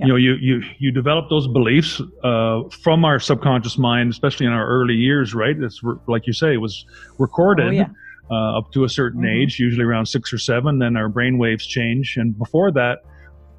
you 0.00 0.06
know 0.06 0.16
you 0.16 0.34
you 0.34 0.62
you 0.78 0.90
develop 0.90 1.28
those 1.28 1.46
beliefs 1.46 2.00
uh, 2.24 2.62
from 2.70 3.04
our 3.04 3.20
subconscious 3.20 3.76
mind 3.76 4.10
especially 4.10 4.46
in 4.46 4.52
our 4.52 4.66
early 4.66 4.94
years 4.94 5.34
right 5.34 5.56
it's 5.58 5.82
re- 5.82 5.96
like 6.06 6.26
you 6.26 6.32
say 6.32 6.54
it 6.54 6.60
was 6.60 6.86
recorded 7.18 7.66
oh, 7.66 7.70
yeah. 7.70 7.88
uh, 8.30 8.58
up 8.58 8.72
to 8.72 8.84
a 8.84 8.88
certain 8.88 9.20
mm-hmm. 9.20 9.42
age 9.42 9.58
usually 9.58 9.84
around 9.84 10.06
six 10.06 10.32
or 10.32 10.38
seven 10.38 10.78
then 10.78 10.96
our 10.96 11.08
brain 11.08 11.36
waves 11.36 11.66
change 11.66 12.16
and 12.16 12.38
before 12.38 12.72
that 12.72 13.00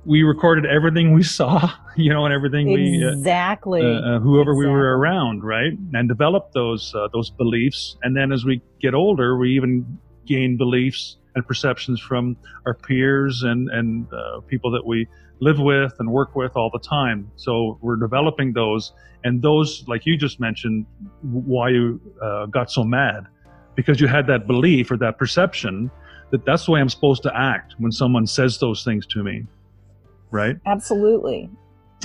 we 0.05 0.23
recorded 0.23 0.65
everything 0.65 1.13
we 1.13 1.23
saw 1.23 1.71
you 1.95 2.11
know 2.11 2.25
and 2.25 2.33
everything 2.33 2.69
exactly. 2.71 3.81
we 3.81 3.87
uh, 3.87 3.99
uh, 3.99 4.19
whoever 4.19 4.51
exactly. 4.51 4.65
we 4.65 4.71
were 4.71 4.97
around 4.97 5.43
right 5.43 5.73
and 5.93 6.07
developed 6.07 6.53
those 6.53 6.93
uh, 6.95 7.07
those 7.13 7.29
beliefs 7.29 7.97
and 8.03 8.15
then 8.15 8.31
as 8.31 8.43
we 8.43 8.61
get 8.81 8.93
older 8.93 9.37
we 9.37 9.55
even 9.55 9.99
gain 10.25 10.57
beliefs 10.57 11.17
and 11.35 11.45
perceptions 11.47 11.99
from 11.99 12.35
our 12.65 12.73
peers 12.73 13.43
and 13.43 13.69
and 13.69 14.11
uh, 14.13 14.39
people 14.41 14.71
that 14.71 14.85
we 14.85 15.07
live 15.41 15.59
with 15.59 15.93
and 15.99 16.09
work 16.09 16.35
with 16.35 16.55
all 16.55 16.69
the 16.71 16.79
time. 16.79 17.29
So 17.35 17.77
we're 17.81 17.95
developing 17.95 18.53
those, 18.53 18.93
and 19.23 19.41
those, 19.41 19.83
like 19.87 20.05
you 20.05 20.15
just 20.15 20.39
mentioned, 20.39 20.85
why 21.21 21.69
you 21.69 21.99
uh, 22.21 22.45
got 22.45 22.71
so 22.71 22.83
mad 22.83 23.25
because 23.75 23.99
you 23.99 24.07
had 24.07 24.27
that 24.27 24.47
belief 24.47 24.91
or 24.91 24.97
that 24.97 25.17
perception 25.17 25.89
that 26.29 26.45
that's 26.45 26.65
the 26.65 26.71
way 26.71 26.79
I'm 26.79 26.89
supposed 26.89 27.23
to 27.23 27.35
act 27.35 27.75
when 27.79 27.91
someone 27.91 28.27
says 28.27 28.59
those 28.59 28.83
things 28.83 29.05
to 29.07 29.23
me, 29.23 29.45
right? 30.31 30.57
Absolutely. 30.65 31.49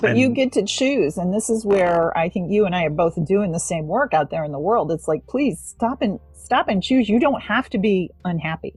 But 0.01 0.11
and, 0.11 0.19
you 0.19 0.29
get 0.29 0.53
to 0.53 0.65
choose, 0.65 1.17
and 1.17 1.33
this 1.33 1.49
is 1.49 1.65
where 1.65 2.17
I 2.17 2.29
think 2.29 2.51
you 2.51 2.67
and 2.67 2.75
I 2.75 2.85
are 2.85 2.91
both 2.91 3.15
doing 3.25 3.53
the 3.53 3.61
same 3.61 3.87
work 3.87 4.13
out 4.13 4.31
there 4.31 4.45
in 4.45 4.53
the 4.53 4.59
world. 4.59 4.93
It's 4.93 5.09
like, 5.09 5.27
please 5.27 5.59
stop 5.59 6.03
and 6.03 6.21
stop 6.35 6.69
and 6.69 6.83
choose. 6.83 7.09
You 7.09 7.19
don't 7.19 7.41
have 7.41 7.71
to 7.71 7.79
be 7.79 8.11
unhappy. 8.25 8.75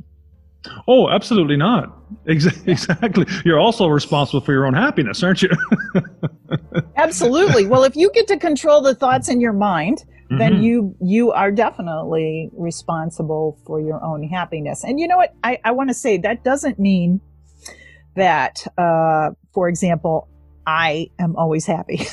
Oh, 0.88 1.10
absolutely 1.10 1.58
not. 1.58 1.96
Exactly. 2.26 3.26
You're 3.46 3.60
also 3.60 3.88
responsible 3.88 4.42
for 4.42 4.52
your 4.52 4.66
own 4.66 4.74
happiness, 4.74 5.24
aren't 5.24 5.42
you? 5.42 5.50
absolutely. 6.96 7.66
Well, 7.66 7.84
if 7.84 7.96
you 7.96 8.12
get 8.14 8.28
to 8.28 8.38
control 8.38 8.82
the 8.82 8.94
thoughts 8.96 9.30
in 9.30 9.40
your 9.40 9.54
mind, 9.54 10.00
mm-hmm. 10.00 10.38
then 10.38 10.62
you 10.62 10.96
you 11.02 11.32
are 11.32 11.52
definitely 11.52 12.50
responsible 12.54 13.58
for 13.66 13.80
your 13.80 14.04
own 14.04 14.24
happiness. 14.24 14.84
And 14.84 15.00
you 15.00 15.08
know 15.08 15.18
what? 15.18 15.34
I, 15.44 15.60
I 15.64 15.72
want 15.72 15.90
to 15.90 15.94
say 15.94 16.18
that 16.18 16.44
doesn't 16.44 16.78
mean 16.78 17.22
that, 18.20 18.66
uh, 18.78 19.32
for 19.54 19.68
example, 19.68 20.28
I 20.66 21.10
am 21.20 21.36
always 21.36 21.66
happy. 21.66 22.08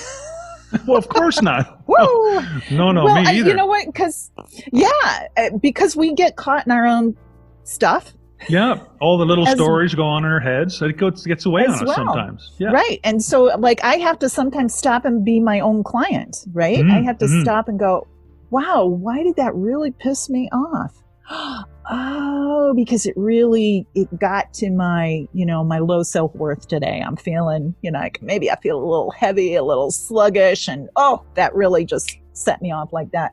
well, 0.87 0.97
of 0.97 1.09
course 1.09 1.41
not. 1.43 1.83
Woo! 1.87 2.41
No, 2.71 2.91
no, 2.93 3.05
well, 3.05 3.23
me 3.23 3.29
either. 3.29 3.51
You 3.51 3.55
know 3.55 3.67
what? 3.67 3.87
Because 3.87 4.31
yeah, 4.73 4.89
uh, 5.37 5.51
because 5.61 5.95
we 5.95 6.15
get 6.15 6.37
caught 6.37 6.67
in 6.67 6.73
our 6.73 6.87
own 6.87 7.17
stuff 7.65 8.17
yeah, 8.49 8.81
all 9.01 9.19
the 9.19 9.25
little 9.25 9.47
as, 9.47 9.55
stories 9.55 9.95
go 9.95 10.05
on 10.05 10.25
in 10.25 10.31
our 10.31 10.41
heads. 10.41 10.81
It 10.81 10.97
goes, 10.97 11.25
gets 11.25 11.47
away 11.47 11.67
on 11.67 11.75
us 11.75 11.85
well. 11.85 11.95
sometimes. 11.95 12.53
Yeah. 12.59 12.71
Right. 12.71 13.01
And 13.03 13.23
so, 13.23 13.45
like, 13.45 13.83
I 13.83 13.97
have 13.97 14.19
to 14.21 14.29
sometimes 14.29 14.75
stop 14.75 15.05
and 15.05 15.25
be 15.25 15.41
my 15.41 15.61
own 15.61 15.83
client, 15.83 16.45
right? 16.53 16.79
Mm-hmm. 16.79 16.91
I 16.91 17.03
have 17.03 17.19
to 17.19 17.27
mm-hmm. 17.27 17.43
stop 17.43 17.69
and 17.69 17.79
go, 17.79 18.07
wow, 18.51 18.85
why 18.85 19.23
did 19.23 19.37
that 19.37 19.55
really 19.55 19.91
piss 19.91 20.31
me 20.31 20.49
off? 20.53 20.95
Oh, 21.31 22.73
because 22.75 23.07
it 23.07 23.15
really, 23.17 23.87
it 23.95 24.19
got 24.19 24.53
to 24.55 24.71
my, 24.71 25.27
you 25.33 25.47
know, 25.47 25.65
my 25.65 25.79
low 25.79 26.03
self-worth 26.03 26.69
today. 26.69 27.03
I'm 27.05 27.17
feeling, 27.17 27.75
you 27.83 27.91
know, 27.91 27.99
like 27.99 28.21
maybe 28.23 28.51
I 28.51 28.57
feel 28.57 28.79
a 28.79 28.85
little 28.85 29.11
heavy, 29.11 29.55
a 29.55 29.65
little 29.65 29.91
sluggish. 29.91 30.69
And 30.69 30.89
oh, 30.97 31.25
that 31.35 31.55
really 31.55 31.85
just 31.85 32.19
set 32.33 32.61
me 32.63 32.73
off 32.73 32.93
like 32.93 33.11
that. 33.13 33.33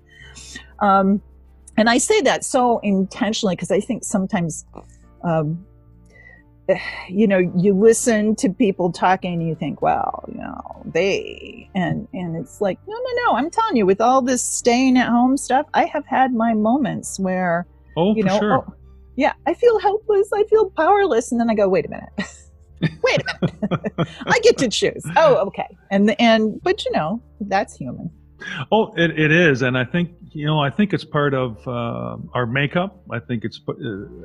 Um, 0.80 1.22
and 1.78 1.90
I 1.90 1.98
say 1.98 2.22
that 2.22 2.46
so 2.46 2.80
intentionally 2.80 3.56
because 3.56 3.72
I 3.72 3.80
think 3.80 4.04
sometimes 4.04 4.66
um, 5.24 5.66
you 7.10 7.28
know, 7.28 7.38
you 7.38 7.74
listen 7.74 8.36
to 8.38 8.50
people 8.50 8.92
talking 8.92 9.34
and 9.34 9.48
you 9.48 9.56
think, 9.56 9.82
well, 9.82 10.26
you 10.28 10.40
know, 10.40 10.84
they 10.86 11.70
and 11.76 12.08
and 12.14 12.36
it's 12.36 12.62
like, 12.62 12.80
no, 12.88 12.96
no, 12.96 13.26
no. 13.26 13.38
I'm 13.38 13.50
telling 13.50 13.78
you, 13.78 13.86
with 13.86 14.02
all 14.02 14.22
this 14.22 14.44
staying 14.44 14.98
at 14.98 15.10
home 15.10 15.38
stuff, 15.38 15.68
I 15.74 15.86
have 15.86 16.06
had 16.06 16.34
my 16.34 16.54
moments 16.54 17.20
where, 17.20 17.66
oh, 17.98 18.16
you 18.16 18.24
know, 18.24 18.40
sure. 18.40 18.66
oh, 18.68 18.74
yeah, 19.16 19.34
I 19.46 19.54
feel 19.54 19.80
helpless, 19.80 20.30
I 20.34 20.44
feel 20.46 20.70
powerless, 20.72 21.32
and 21.32 21.40
then 21.40 21.50
I 21.50 21.56
go, 21.56 21.68
wait 21.68 21.86
a 21.86 21.90
minute. 21.90 22.10
wait 23.04 23.22
a 23.22 23.52
minute. 23.70 24.10
I 24.26 24.40
get 24.40 24.58
to 24.60 24.70
choose. 24.70 25.06
Oh, 25.16 25.36
okay. 25.48 25.78
And 25.92 26.20
and 26.20 26.62
but 26.64 26.84
you 26.86 26.92
know, 26.92 27.22
that's 27.42 27.76
human. 27.76 28.10
Oh, 28.72 28.94
it, 28.98 29.18
it 29.18 29.32
is, 29.32 29.62
and 29.62 29.78
I 29.78 29.86
think 29.86 30.10
you 30.34 30.46
know, 30.46 30.60
I 30.60 30.70
think 30.70 30.94
it's 30.94 31.04
part 31.04 31.34
of 31.34 31.66
uh, 31.68 32.18
our 32.34 32.46
makeup. 32.46 33.00
I 33.12 33.20
think 33.20 33.46
it's, 33.46 33.62
uh, 33.68 33.74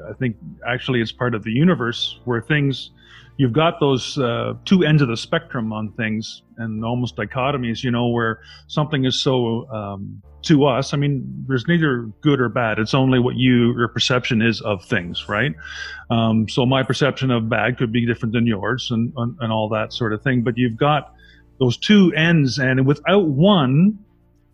I 0.08 0.14
think 0.18 0.36
actually 0.66 1.00
it's 1.00 1.12
part 1.12 1.34
of 1.34 1.44
the 1.44 1.52
universe 1.52 2.18
where 2.24 2.40
things, 2.40 2.90
you've 3.38 3.52
got 3.52 3.80
those 3.80 4.18
uh, 4.18 4.52
two 4.66 4.84
ends 4.84 5.00
of 5.00 5.08
the 5.08 5.16
spectrum 5.16 5.72
on 5.72 5.92
things 5.92 6.42
and 6.58 6.84
almost 6.84 7.16
dichotomies. 7.16 7.82
You 7.82 7.90
know, 7.90 8.08
where 8.08 8.40
something 8.66 9.06
is 9.06 9.22
so 9.22 9.66
um, 9.70 10.20
to 10.42 10.66
us. 10.66 10.92
I 10.92 10.98
mean, 10.98 11.44
there's 11.48 11.66
neither 11.66 12.10
good 12.20 12.40
or 12.40 12.48
bad. 12.48 12.78
It's 12.78 12.94
only 12.94 13.18
what 13.18 13.36
you 13.36 13.72
your 13.78 13.88
perception 13.88 14.42
is 14.42 14.60
of 14.60 14.84
things, 14.84 15.28
right? 15.28 15.54
Um, 16.10 16.48
so 16.48 16.66
my 16.66 16.82
perception 16.82 17.30
of 17.30 17.48
bad 17.48 17.78
could 17.78 17.92
be 17.92 18.04
different 18.04 18.34
than 18.34 18.46
yours, 18.46 18.90
and 18.90 19.12
and 19.16 19.50
all 19.50 19.70
that 19.70 19.94
sort 19.94 20.12
of 20.12 20.22
thing. 20.22 20.42
But 20.42 20.58
you've 20.58 20.76
got 20.76 21.14
those 21.60 21.78
two 21.78 22.12
ends, 22.14 22.58
and 22.58 22.86
without 22.86 23.26
one 23.26 23.98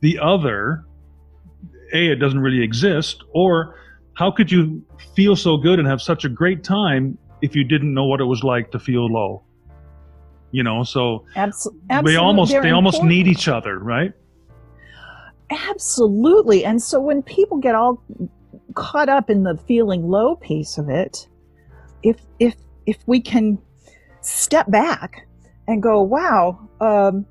the 0.00 0.18
other, 0.18 0.84
A, 1.94 2.08
it 2.08 2.16
doesn't 2.16 2.40
really 2.40 2.62
exist, 2.62 3.24
or 3.32 3.76
how 4.14 4.30
could 4.30 4.52
you 4.52 4.84
feel 5.16 5.34
so 5.34 5.56
good 5.56 5.78
and 5.78 5.88
have 5.88 6.02
such 6.02 6.24
a 6.24 6.28
great 6.28 6.62
time 6.62 7.18
if 7.44 7.54
you 7.54 7.62
didn't 7.62 7.92
know 7.92 8.06
what 8.06 8.20
it 8.20 8.24
was 8.24 8.42
like 8.42 8.70
to 8.70 8.78
feel 8.78 9.06
low? 9.06 9.42
You 10.50 10.62
know, 10.62 10.82
so 10.82 11.26
absolutely, 11.36 12.12
they 12.12 12.16
almost 12.16 12.52
they 12.62 12.70
almost 12.70 13.02
need 13.02 13.26
each 13.26 13.48
other, 13.48 13.78
right? 13.78 14.12
Absolutely. 15.50 16.64
And 16.64 16.80
so 16.80 17.00
when 17.00 17.22
people 17.22 17.58
get 17.58 17.74
all 17.74 18.02
caught 18.74 19.08
up 19.08 19.28
in 19.28 19.42
the 19.42 19.58
feeling 19.66 20.08
low 20.08 20.36
piece 20.36 20.78
of 20.78 20.88
it, 20.88 21.28
if 22.02 22.16
if 22.38 22.54
if 22.86 22.96
we 23.06 23.20
can 23.20 23.58
step 24.20 24.70
back 24.70 25.26
and 25.66 25.82
go, 25.82 26.02
wow, 26.02 26.58
um, 26.80 27.26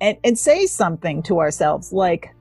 and, 0.00 0.18
and 0.24 0.38
say 0.38 0.66
something 0.66 1.22
to 1.22 1.38
ourselves 1.38 1.92
like 1.92 2.33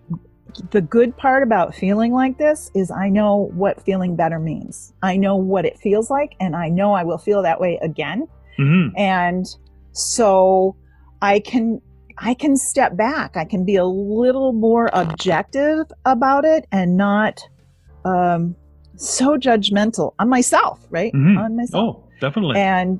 the 0.72 0.82
good 0.82 1.16
part 1.18 1.44
about 1.44 1.74
feeling 1.76 2.12
like 2.12 2.38
this 2.38 2.70
is 2.76 2.92
I 2.92 3.10
know 3.10 3.52
what 3.54 3.82
feeling 3.82 4.16
better 4.16 4.40
means. 4.40 4.94
I 5.02 5.18
know 5.18 5.36
what 5.36 5.66
it 5.66 5.80
feels 5.80 6.10
like, 6.10 6.36
and 6.40 6.56
I 6.56 6.70
know 6.70 6.94
I 6.94 7.04
will 7.04 7.18
feel 7.18 7.42
that 7.44 7.60
way 7.60 7.80
again. 7.82 8.28
Mm-hmm. 8.60 8.96
And 8.98 9.46
so 9.92 10.76
I 11.22 11.40
can 11.40 11.82
I 12.18 12.34
can 12.34 12.56
step 12.56 12.96
back. 12.96 13.36
I 13.36 13.46
can 13.46 13.66
be 13.66 13.76
a 13.76 13.86
little 13.86 14.54
more 14.54 14.90
objective 14.94 15.86
about 16.06 16.46
it 16.46 16.68
and 16.72 16.96
not 16.96 17.42
um, 18.06 18.56
so 18.96 19.38
judgmental 19.38 20.14
on 20.20 20.30
myself, 20.30 20.86
right? 20.90 21.14
Mhm. 21.14 21.38
On 21.38 21.56
myself. 21.56 21.96
Oh, 21.98 22.10
definitely. 22.22 22.60
And 22.60 23.00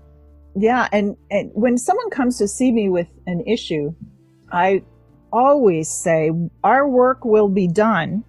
yeah, 0.56 0.88
and, 0.92 1.16
and 1.32 1.52
when 1.54 1.78
someone 1.78 2.10
comes 2.10 2.38
to 2.38 2.48
see 2.48 2.72
me 2.72 2.90
with 2.90 3.08
an 3.28 3.42
issue, 3.48 3.94
I 4.52 4.84
always 5.34 5.90
say 5.90 6.32
our 6.64 6.88
work 6.88 7.26
will 7.26 7.50
be 7.50 7.68
done 7.68 8.24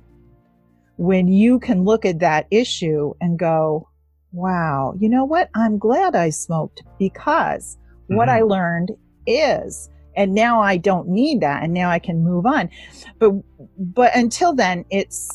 when 0.97 1.29
you 1.29 1.61
can 1.61 1.85
look 1.85 2.05
at 2.05 2.21
that 2.21 2.47
issue 2.51 3.13
and 3.21 3.39
go, 3.39 3.89
wow, 4.33 4.95
you 4.99 5.09
know 5.09 5.25
what? 5.25 5.51
I'm 5.55 5.79
glad 5.79 6.17
I 6.17 6.31
smoked 6.31 6.83
because 6.99 7.79
what 8.09 8.29
Mhm. 8.29 8.33
I 8.33 8.43
learned 8.43 8.93
is 9.27 9.91
and 10.17 10.33
now 10.33 10.61
I 10.61 10.77
don't 10.77 11.09
need 11.09 11.41
that 11.41 11.63
and 11.63 11.75
now 11.75 11.91
I 11.91 11.99
can 11.99 12.23
move 12.23 12.47
on. 12.47 12.71
But 13.19 13.33
but 13.79 14.15
until 14.15 14.55
then 14.55 14.85
it's 14.91 15.29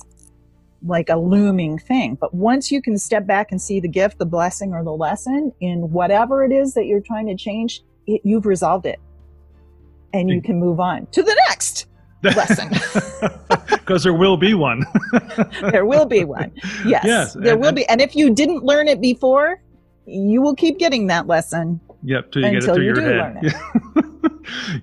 like 0.85 1.09
a 1.09 1.17
looming 1.17 1.77
thing. 1.77 2.17
But 2.19 2.33
once 2.33 2.71
you 2.71 2.81
can 2.81 2.97
step 2.97 3.27
back 3.27 3.51
and 3.51 3.61
see 3.61 3.79
the 3.81 3.89
gift, 3.89 4.17
the 4.17 4.25
blessing 4.25 4.73
or 4.73 4.83
the 4.83 4.93
lesson 4.93 5.51
in 5.59 5.91
whatever 5.91 6.43
it 6.45 6.53
is 6.53 6.73
that 6.73 6.85
you're 6.85 7.01
trying 7.01 7.27
to 7.27 7.35
change, 7.35 7.83
it, 8.07 8.21
you've 8.23 8.45
resolved 8.45 8.85
it. 8.85 8.99
And 10.13 10.29
you 10.29 10.41
can 10.41 10.59
move 10.59 10.79
on 10.79 11.07
to 11.11 11.21
the 11.23 11.35
next. 11.47 11.85
lesson. 12.23 12.69
Because 13.69 14.03
there 14.03 14.13
will 14.13 14.37
be 14.37 14.53
one. 14.53 14.85
There 15.71 15.85
will 15.85 16.05
be 16.05 16.23
one. 16.25 16.51
Yes. 16.85 17.03
Yes, 17.05 17.33
there 17.33 17.53
and- 17.53 17.61
will 17.61 17.71
be. 17.71 17.87
And 17.89 18.01
if 18.01 18.15
you 18.15 18.29
didn't 18.33 18.63
learn 18.63 18.87
it 18.87 19.01
before, 19.01 19.61
you 20.05 20.41
will 20.41 20.55
keep 20.55 20.77
getting 20.77 21.07
that 21.07 21.25
lesson. 21.27 21.79
Yep, 22.03 22.31
till 22.31 22.41
you 22.43 22.47
get 22.49 22.53
it 22.53 22.57
Until 22.63 22.75
through 22.75 22.83
you 22.83 22.89
your 22.89 22.95
do 22.95 23.01
head. 23.01 23.35
learn 23.43 23.45
it. 23.45 24.31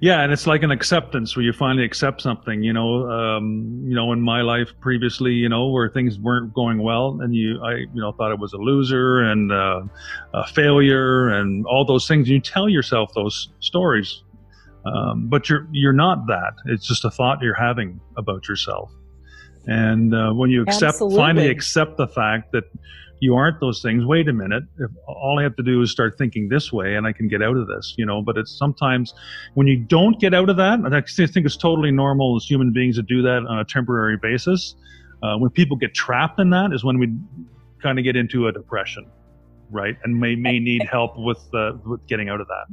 yeah, 0.00 0.22
and 0.22 0.32
it's 0.32 0.46
like 0.46 0.62
an 0.62 0.70
acceptance 0.70 1.36
where 1.36 1.44
you 1.44 1.52
finally 1.52 1.84
accept 1.84 2.20
something. 2.20 2.62
You 2.62 2.72
know, 2.72 3.08
um, 3.08 3.82
you 3.86 3.94
know, 3.94 4.12
in 4.12 4.20
my 4.20 4.42
life 4.42 4.68
previously, 4.80 5.32
you 5.32 5.48
know, 5.48 5.68
where 5.68 5.88
things 5.88 6.18
weren't 6.18 6.52
going 6.52 6.82
well, 6.82 7.18
and 7.22 7.34
you, 7.34 7.62
I, 7.62 7.74
you 7.76 7.88
know, 7.94 8.12
thought 8.12 8.32
it 8.32 8.38
was 8.38 8.52
a 8.54 8.58
loser 8.58 9.20
and 9.22 9.52
uh, 9.52 9.82
a 10.34 10.46
failure 10.48 11.28
and 11.28 11.64
all 11.66 11.84
those 11.84 12.06
things. 12.08 12.28
You 12.28 12.40
tell 12.40 12.68
yourself 12.68 13.12
those 13.14 13.48
stories, 13.60 14.22
um, 14.86 15.28
but 15.28 15.48
you're 15.48 15.66
you're 15.72 15.92
not 15.92 16.26
that. 16.26 16.54
It's 16.66 16.86
just 16.86 17.04
a 17.04 17.10
thought 17.10 17.42
you're 17.42 17.54
having 17.54 18.00
about 18.16 18.48
yourself. 18.48 18.90
And 19.66 20.14
uh, 20.14 20.32
when 20.32 20.50
you 20.50 20.62
accept, 20.62 20.98
finally 20.98 21.48
accept 21.48 21.96
the 21.96 22.06
fact 22.06 22.52
that 22.52 22.64
you 23.20 23.34
aren't 23.34 23.60
those 23.60 23.82
things. 23.82 24.04
Wait 24.04 24.28
a 24.28 24.32
minute. 24.32 24.62
If 24.78 24.90
all 25.08 25.38
I 25.38 25.42
have 25.42 25.56
to 25.56 25.62
do 25.62 25.80
is 25.82 25.90
start 25.90 26.16
thinking 26.18 26.48
this 26.48 26.72
way 26.72 26.94
and 26.94 27.06
I 27.06 27.12
can 27.12 27.28
get 27.28 27.42
out 27.42 27.56
of 27.56 27.66
this, 27.66 27.94
you 27.96 28.06
know, 28.06 28.22
but 28.22 28.36
it's 28.36 28.56
sometimes 28.56 29.14
when 29.54 29.66
you 29.66 29.76
don't 29.76 30.20
get 30.20 30.34
out 30.34 30.48
of 30.48 30.56
that, 30.58 30.80
I 30.84 31.00
think 31.26 31.46
it's 31.46 31.56
totally 31.56 31.90
normal 31.90 32.36
as 32.36 32.44
human 32.44 32.72
beings 32.72 32.96
to 32.96 33.02
do 33.02 33.22
that 33.22 33.44
on 33.48 33.58
a 33.58 33.64
temporary 33.64 34.18
basis. 34.20 34.76
Uh, 35.22 35.36
when 35.38 35.50
people 35.50 35.76
get 35.76 35.94
trapped 35.94 36.38
in 36.38 36.50
that 36.50 36.72
is 36.72 36.84
when 36.84 36.98
we 36.98 37.12
kind 37.82 37.98
of 37.98 38.04
get 38.04 38.16
into 38.16 38.48
a 38.48 38.52
depression, 38.52 39.10
right? 39.70 39.96
And 40.04 40.20
may, 40.20 40.36
may 40.36 40.58
need 40.60 40.82
help 40.84 41.16
with, 41.16 41.42
uh, 41.54 41.72
with 41.84 42.06
getting 42.06 42.28
out 42.28 42.40
of 42.40 42.48
that. 42.48 42.66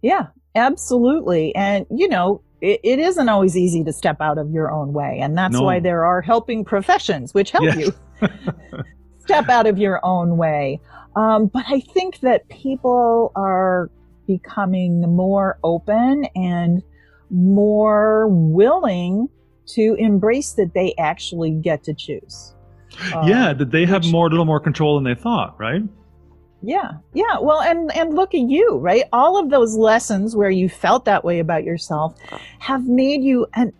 Yeah, 0.00 0.26
absolutely. 0.56 1.54
And, 1.54 1.86
you 1.90 2.08
know, 2.08 2.42
it, 2.60 2.80
it 2.82 2.98
isn't 2.98 3.28
always 3.28 3.56
easy 3.56 3.84
to 3.84 3.92
step 3.92 4.20
out 4.20 4.38
of 4.38 4.50
your 4.50 4.72
own 4.72 4.92
way. 4.92 5.18
And 5.20 5.36
that's 5.36 5.52
No. 5.52 5.62
why 5.62 5.78
there 5.80 6.04
are 6.04 6.20
helping 6.22 6.64
professions 6.64 7.34
which 7.34 7.50
help 7.50 7.64
Yes. 7.64 7.76
you 7.76 8.28
step 9.20 9.48
out 9.48 9.66
of 9.66 9.78
your 9.78 10.00
own 10.04 10.36
way. 10.36 10.80
Um, 11.14 11.46
but 11.46 11.64
I 11.68 11.80
think 11.80 12.20
that 12.20 12.48
people 12.48 13.32
are 13.36 13.90
becoming 14.26 15.02
more 15.02 15.58
open 15.62 16.26
and 16.34 16.82
more 17.30 18.28
willing 18.28 19.28
to 19.66 19.94
embrace 19.98 20.52
that 20.54 20.74
they 20.74 20.94
actually 20.98 21.50
get 21.50 21.82
to 21.84 21.94
choose. 21.94 22.54
Um, 23.14 23.28
yeah, 23.28 23.52
that 23.52 23.70
they 23.70 23.84
have 23.84 24.04
more, 24.06 24.26
a 24.26 24.30
little 24.30 24.44
more 24.44 24.60
control 24.60 24.94
than 24.96 25.04
they 25.04 25.20
thought, 25.20 25.58
right? 25.58 25.82
Yeah, 26.66 26.94
yeah. 27.14 27.38
Well, 27.40 27.60
and 27.60 27.94
and 27.96 28.12
look 28.14 28.34
at 28.34 28.40
you, 28.40 28.78
right? 28.78 29.04
All 29.12 29.38
of 29.38 29.50
those 29.50 29.76
lessons 29.76 30.34
where 30.34 30.50
you 30.50 30.68
felt 30.68 31.04
that 31.04 31.24
way 31.24 31.38
about 31.38 31.62
yourself 31.62 32.16
have 32.58 32.88
made 32.88 33.22
you 33.22 33.46
an 33.54 33.72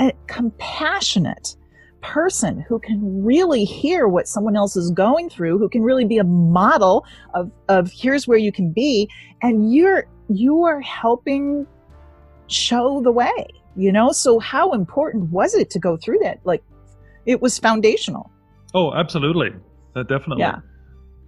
a 0.00 0.10
compassionate 0.26 1.54
person 2.00 2.64
who 2.66 2.78
can 2.78 3.22
really 3.22 3.64
hear 3.64 4.08
what 4.08 4.26
someone 4.26 4.56
else 4.56 4.74
is 4.74 4.90
going 4.90 5.28
through, 5.28 5.58
who 5.58 5.68
can 5.68 5.82
really 5.82 6.06
be 6.06 6.16
a 6.16 6.24
model 6.24 7.04
of 7.34 7.50
of 7.68 7.92
here's 7.92 8.26
where 8.26 8.38
you 8.38 8.50
can 8.50 8.72
be, 8.72 9.06
and 9.42 9.74
you're 9.74 10.06
you 10.30 10.62
are 10.62 10.80
helping 10.80 11.66
show 12.46 13.02
the 13.02 13.12
way. 13.12 13.46
You 13.76 13.92
know, 13.92 14.12
so 14.12 14.38
how 14.38 14.72
important 14.72 15.30
was 15.30 15.54
it 15.54 15.68
to 15.70 15.78
go 15.78 15.98
through 15.98 16.20
that? 16.22 16.40
Like, 16.44 16.62
it 17.26 17.42
was 17.42 17.58
foundational. 17.58 18.30
Oh, 18.72 18.94
absolutely. 18.94 19.50
Uh, 19.94 20.04
definitely. 20.04 20.40
Yeah. 20.42 20.60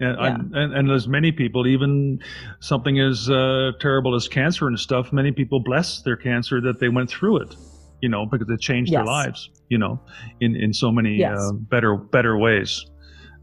And, 0.01 0.17
Yeah. 0.21 0.61
and, 0.63 0.75
and 0.75 0.91
there's 0.91 1.09
many 1.09 1.33
people, 1.33 1.67
even 1.67 2.19
something 2.61 2.99
as 3.01 3.31
uh, 3.31 3.73
terrible 3.81 4.15
as 4.15 4.29
cancer 4.29 4.67
and 4.69 4.79
stuff, 4.79 5.13
many 5.13 5.33
people 5.33 5.61
bless 5.65 6.03
their 6.03 6.17
cancer 6.17 6.61
that 6.61 6.81
they 6.81 6.89
went 6.89 7.09
through 7.11 7.39
it, 7.43 7.55
you 8.03 8.09
know, 8.09 8.27
because 8.31 8.49
it 8.51 8.61
changed 8.61 8.93
their 8.93 9.05
lives, 9.05 9.49
you 9.69 9.79
know, 9.79 9.99
in, 10.41 10.55
in 10.57 10.73
so 10.73 10.91
many 10.93 11.17
Yes. 11.19 11.39
uh, 11.39 11.53
better 11.55 11.97
better 11.97 12.37
ways. 12.39 12.85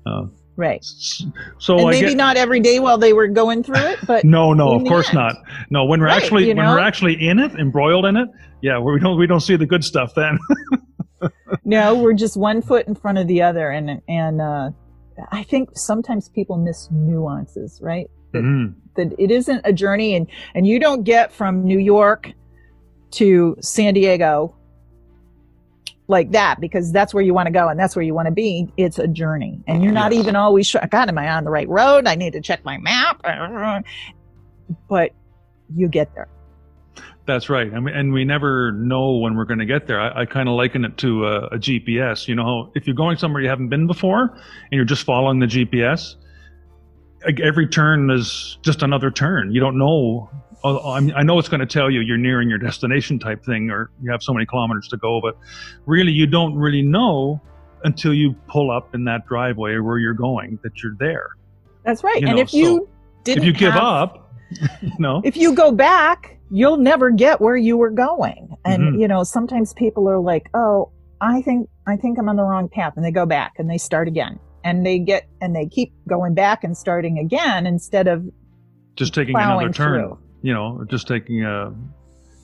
Uh, 0.06 0.24
Right. 0.56 0.86
so 1.58 1.80
and 1.80 1.88
I 1.88 1.92
maybe 1.92 2.10
get, 2.10 2.18
not 2.18 2.38
every 2.38 2.60
day 2.60 2.80
while 2.80 3.00
they 3.00 3.12
were 3.14 3.28
going 3.28 3.64
through 3.64 3.88
it, 3.88 3.98
but 4.06 4.24
no, 4.38 4.54
no, 4.54 4.74
of 4.76 4.84
course 4.84 5.08
end. 5.08 5.16
not. 5.16 5.36
No, 5.72 5.86
when 5.86 6.00
we're 6.00 6.06
Right, 6.06 6.22
actually 6.22 6.48
you 6.50 6.54
when 6.56 6.68
we're 6.68 6.78
actually 6.78 7.16
in 7.28 7.40
it, 7.40 7.54
embroiled 7.56 8.06
in 8.06 8.16
it, 8.18 8.30
yeah, 8.62 8.78
we 8.78 9.00
don't 9.00 9.18
we 9.18 9.26
don't 9.26 9.40
see 9.40 9.56
the 9.56 9.66
good 9.66 9.84
stuff 9.84 10.14
then. 10.16 10.38
no, 11.66 11.96
we're 11.96 12.14
just 12.14 12.38
one 12.38 12.62
foot 12.62 12.88
in 12.88 12.94
front 12.94 13.18
of 13.18 13.28
the 13.28 13.42
other, 13.42 13.72
and 13.72 14.00
and 14.08 14.42
uh, 14.42 14.70
I 15.32 15.44
think 15.44 15.70
sometimes 15.74 16.30
people 16.30 16.58
miss 16.58 16.90
nuances, 16.92 17.80
right? 17.82 18.10
That, 18.32 18.44
Mhm. 18.44 18.74
that 18.96 19.14
it 19.20 19.32
isn't 19.32 19.62
a 19.64 19.72
journey, 19.74 20.16
and 20.16 20.28
and 20.56 20.66
you 20.66 20.80
don't 20.80 21.04
get 21.04 21.32
from 21.32 21.64
New 21.64 21.80
York 21.80 22.32
to 23.12 23.56
San 23.62 23.94
Diego 23.94 24.56
like 26.08 26.32
that 26.32 26.60
because 26.60 26.92
that's 26.92 27.14
where 27.14 27.24
you 27.24 27.34
want 27.34 27.48
to 27.48 27.52
go 27.52 27.70
and 27.70 27.80
that's 27.80 27.96
where 27.96 28.04
you 28.04 28.14
want 28.14 28.26
to 28.26 28.34
be. 28.34 28.68
It's 28.76 29.00
a 29.00 29.08
journey, 29.08 29.62
and 29.68 29.84
you're 29.84 29.94
not 29.94 30.14
even 30.14 30.36
always 30.36 30.68
sure. 30.68 30.82
God, 30.90 31.10
am 31.10 31.18
I 31.18 31.30
on 31.30 31.44
the 31.44 31.52
right 31.52 31.70
road? 31.70 32.08
I 32.08 32.16
need 32.16 32.34
to 32.34 32.42
check 32.42 32.66
my 32.66 32.78
map, 32.80 33.22
but 34.90 35.12
you 35.76 35.88
get 35.88 36.14
there. 36.16 36.28
That's 37.26 37.50
right, 37.50 37.72
and 37.72 37.86
we, 37.86 37.92
and 37.94 38.12
we 38.12 38.26
never 38.26 38.74
know 38.74 39.18
when 39.18 39.36
we're 39.36 39.46
going 39.46 39.60
to 39.60 39.66
get 39.66 39.88
there. 39.88 40.00
I, 40.00 40.22
I 40.22 40.26
kind 40.26 40.50
of 40.50 40.56
liken 40.56 40.84
it 40.84 40.98
to 40.98 41.26
a, 41.26 41.46
a 41.48 41.58
GPS. 41.58 42.28
You 42.28 42.36
know, 42.36 42.70
if 42.76 42.86
you're 42.86 42.96
going 42.98 43.18
somewhere 43.18 43.42
you 43.42 43.48
haven't 43.48 43.70
been 43.70 43.88
before 43.88 44.24
and 44.24 44.72
you're 44.72 44.84
just 44.84 45.04
following 45.06 45.40
the 45.40 45.46
GPS, 45.46 46.16
every 47.42 47.68
turn 47.68 48.12
is 48.12 48.58
just 48.62 48.82
another 48.84 49.10
turn. 49.10 49.54
You 49.54 49.62
don't 49.62 49.78
know. 49.78 50.30
oh, 50.66 50.92
I 50.92 51.24
know 51.24 51.40
it's 51.40 51.48
going 51.48 51.62
to 51.62 51.66
tell 51.66 51.90
you 51.90 52.02
you're 52.02 52.18
nearing 52.18 52.50
your 52.50 52.58
destination 52.60 53.20
type 53.20 53.46
thing, 53.46 53.70
or 53.70 53.90
you 54.02 54.12
have 54.12 54.22
so 54.22 54.34
many 54.34 54.46
kilometers 54.46 54.90
to 54.90 54.98
go, 54.98 55.22
but 55.22 55.38
really 55.86 56.12
you 56.12 56.28
don't 56.28 56.56
really 56.56 56.82
know 56.82 57.40
until 57.86 58.14
you 58.14 58.34
pull 58.50 58.70
up 58.70 58.94
in 58.94 59.06
that 59.06 59.26
driveway 59.28 59.78
where 59.78 59.98
you're 59.98 60.14
going 60.14 60.60
that 60.64 60.84
you're 60.84 60.96
there. 61.00 61.30
That's 61.86 62.04
right. 62.04 62.20
You 62.22 62.28
and 62.28 62.36
know, 62.36 62.42
if 62.42 62.54
you 62.54 62.66
so 62.66 62.90
didn't 63.24 63.44
if 63.44 63.46
you 63.46 63.54
give 63.54 63.74
have- 63.74 63.84
up, 63.84 64.34
no. 65.00 65.22
if 65.24 65.38
you 65.38 65.54
go 65.54 65.72
back, 65.72 66.33
you'll 66.56 66.78
never 66.78 67.10
get 67.10 67.42
where 67.42 67.58
you 67.58 67.76
were 67.76 67.90
going. 67.90 68.56
And 68.64 68.94
Mhm. 68.96 69.00
you 69.02 69.08
know, 69.08 69.24
sometimes 69.24 69.74
people 69.74 70.08
are 70.08 70.20
like, 70.20 70.50
"Oh, 70.54 70.90
I 71.20 71.42
think 71.42 71.68
I 71.88 71.98
think 71.98 72.20
I'm 72.20 72.30
on 72.30 72.36
the 72.36 72.44
wrong 72.44 72.70
path," 72.70 72.94
and 72.96 73.04
they 73.04 73.12
go 73.12 73.26
back 73.26 73.54
and 73.58 73.68
they 73.70 73.80
start 73.80 74.08
again, 74.08 74.38
and 74.64 74.86
they 74.86 75.00
get 75.00 75.24
and 75.42 75.56
they 75.56 75.66
keep 75.66 75.92
going 76.08 76.34
back 76.36 76.64
and 76.64 76.78
starting 76.78 77.18
again 77.18 77.66
instead 77.66 78.08
of 78.08 78.24
just 78.96 79.14
taking 79.16 79.36
another 79.36 79.70
turn, 79.70 80.00
through. 80.02 80.18
you 80.44 80.54
know, 80.54 80.78
or 80.78 80.86
just 80.86 81.08
taking 81.08 81.44
a, 81.44 81.74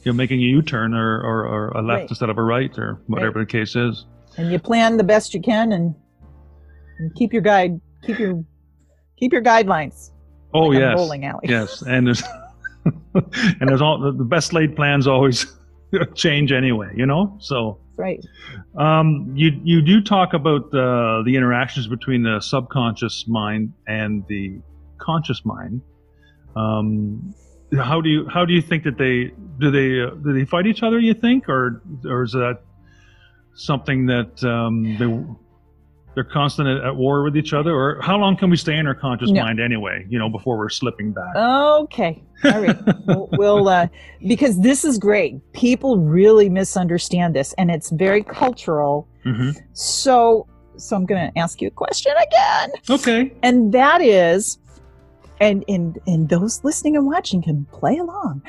you 0.04 0.12
know, 0.12 0.14
making 0.14 0.40
a 0.40 0.44
U-turn 0.44 0.96
or, 0.96 1.22
or, 1.22 1.46
or 1.46 1.68
a 1.70 1.82
left 1.84 2.00
Right. 2.02 2.10
instead 2.10 2.30
of 2.32 2.38
a 2.40 2.44
right 2.44 2.76
or 2.80 3.00
whatever 3.06 3.40
the 3.42 3.46
case 3.46 3.76
is. 3.76 4.06
and 4.38 4.52
you 4.52 4.58
plan 4.58 4.98
the 4.98 5.04
best 5.04 5.34
you 5.36 5.42
can 5.42 5.72
and, 5.72 5.94
and 6.98 7.14
keep 7.16 7.32
your 7.34 7.42
guide, 7.44 7.80
keep 8.04 8.18
your 8.18 8.44
keep 9.18 9.32
your 9.34 9.44
guidelines. 9.44 10.10
Oh 10.54 10.62
like 10.70 10.80
yes, 10.80 10.96
bowling 10.96 11.26
alley. 11.26 11.46
yes, 11.48 11.84
and 11.84 12.08
there's 12.08 12.24
and 13.14 13.70
there's 13.70 13.82
all 13.82 14.00
the 14.00 14.12
the 14.12 14.24
best 14.24 14.54
laid 14.54 14.76
plans 14.76 15.08
always 15.08 15.46
change 16.16 16.52
anyway, 16.52 16.92
you 16.96 17.06
know. 17.06 17.38
So 17.40 17.80
right. 17.98 18.24
um, 18.78 19.32
you 19.36 19.60
you 19.64 19.82
do 19.82 20.02
talk 20.02 20.34
about 20.34 20.66
uh, 20.74 21.24
the 21.24 21.34
interactions 21.36 21.88
between 21.88 22.24
the 22.24 22.40
subconscious 22.40 23.26
mind 23.28 23.74
and 23.88 24.26
the 24.28 24.60
conscious 24.98 25.44
mind. 25.46 25.82
Um, 26.56 27.34
how 27.78 28.02
do 28.02 28.10
you 28.10 28.28
how 28.28 28.46
do 28.46 28.54
you 28.54 28.62
think 28.62 28.84
that 28.84 28.98
they 28.98 29.32
do 29.60 29.72
they 29.72 30.02
uh, 30.02 30.16
do 30.16 30.34
they 30.34 30.46
fight 30.46 30.66
each 30.66 30.84
other? 30.84 31.00
You 31.00 31.14
think, 31.14 31.50
or 31.50 31.82
or 32.06 32.24
is 32.24 32.32
that 32.32 32.62
something 33.54 34.06
that 34.08 34.44
um, 34.44 34.98
they 34.98 35.06
they're 36.16 36.24
constant 36.24 36.68
at, 36.68 36.96
war 36.96 37.24
with 37.24 37.38
each 37.38 37.54
other, 37.54 37.72
or 37.74 38.02
how 38.02 38.18
long 38.18 38.36
can 38.36 38.50
we 38.50 38.58
stay 38.58 38.76
in 38.78 38.88
our 38.88 38.96
conscious 38.96 39.30
No. 39.32 39.44
mind 39.44 39.60
anyway? 39.60 40.06
You 40.10 40.20
know, 40.20 40.30
before 40.30 40.58
we're 40.58 40.70
slipping 40.70 41.12
back. 41.14 41.36
Okay. 41.36 42.22
All 42.44 42.62
right. 42.62 42.78
we'll, 43.06 43.30
we'll 43.34 43.68
uh, 43.70 43.88
because 44.28 44.60
this 44.62 44.84
is 44.84 44.98
great. 44.98 45.36
People 45.54 45.98
really 46.00 46.50
misunderstand 46.50 47.36
this, 47.36 47.54
and 47.58 47.70
it's 47.72 47.90
very 47.92 48.24
cultural. 48.24 49.08
hmm 49.24 49.52
So, 49.74 50.48
so 50.78 50.96
I'm 50.96 51.06
going 51.06 51.32
to 51.32 51.40
ask 51.40 51.62
you 51.62 51.68
a 51.68 51.72
question 51.72 52.14
again, 52.28 52.72
Okay. 52.90 53.34
and 53.44 53.72
that 53.74 54.02
is, 54.02 54.58
and 55.42 55.64
and 55.70 56.00
and 56.08 56.28
those 56.30 56.62
listening 56.64 56.98
and 56.98 57.06
watching 57.06 57.42
can 57.42 57.66
play 57.72 57.98
along. 57.98 58.42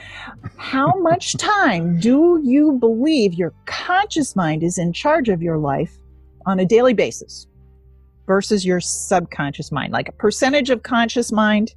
How 0.57 0.92
much 1.01 1.37
time 1.37 2.01
do 2.01 2.40
you 2.42 2.73
believe 2.81 3.35
your 3.35 3.53
conscious 3.66 4.35
mind 4.35 4.62
is 4.62 4.79
in 4.79 4.92
charge 4.92 5.29
of 5.29 5.40
your 5.42 5.59
life 5.59 5.96
on 6.46 6.59
a 6.59 6.64
daily 6.64 6.94
basis 6.94 7.46
versus 8.31 8.64
your 8.64 8.79
subconscious 8.79 9.73
mind? 9.73 9.93
Like 9.93 10.09
a 10.09 10.12
percentage 10.12 10.71
of 10.71 10.85
conscious 10.85 11.33
mind, 11.33 11.75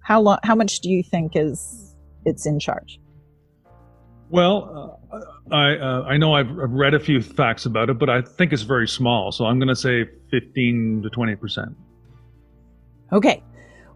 how 0.00 0.20
long? 0.20 0.36
How 0.42 0.54
much 0.54 0.80
do 0.80 0.90
you 0.90 1.02
think 1.02 1.32
is 1.34 1.94
it's 2.26 2.44
in 2.44 2.58
charge? 2.58 3.00
Well, 4.28 5.00
uh, 5.10 5.54
I 5.54 5.76
uh, 5.76 6.02
I 6.02 6.18
know 6.18 6.34
I've 6.34 6.50
I've 6.50 6.72
read 6.72 6.92
a 6.92 7.00
few 7.00 7.22
facts 7.22 7.64
about 7.64 7.88
it, 7.88 7.98
but 7.98 8.10
I 8.10 8.20
think 8.20 8.52
it's 8.52 8.60
very 8.60 8.86
small. 8.86 9.32
So 9.32 9.46
I'm 9.46 9.58
going 9.58 9.68
to 9.68 9.74
say 9.74 10.04
15 10.30 11.00
to 11.04 11.08
20 11.08 11.36
percent. 11.36 11.74
Okay. 13.10 13.42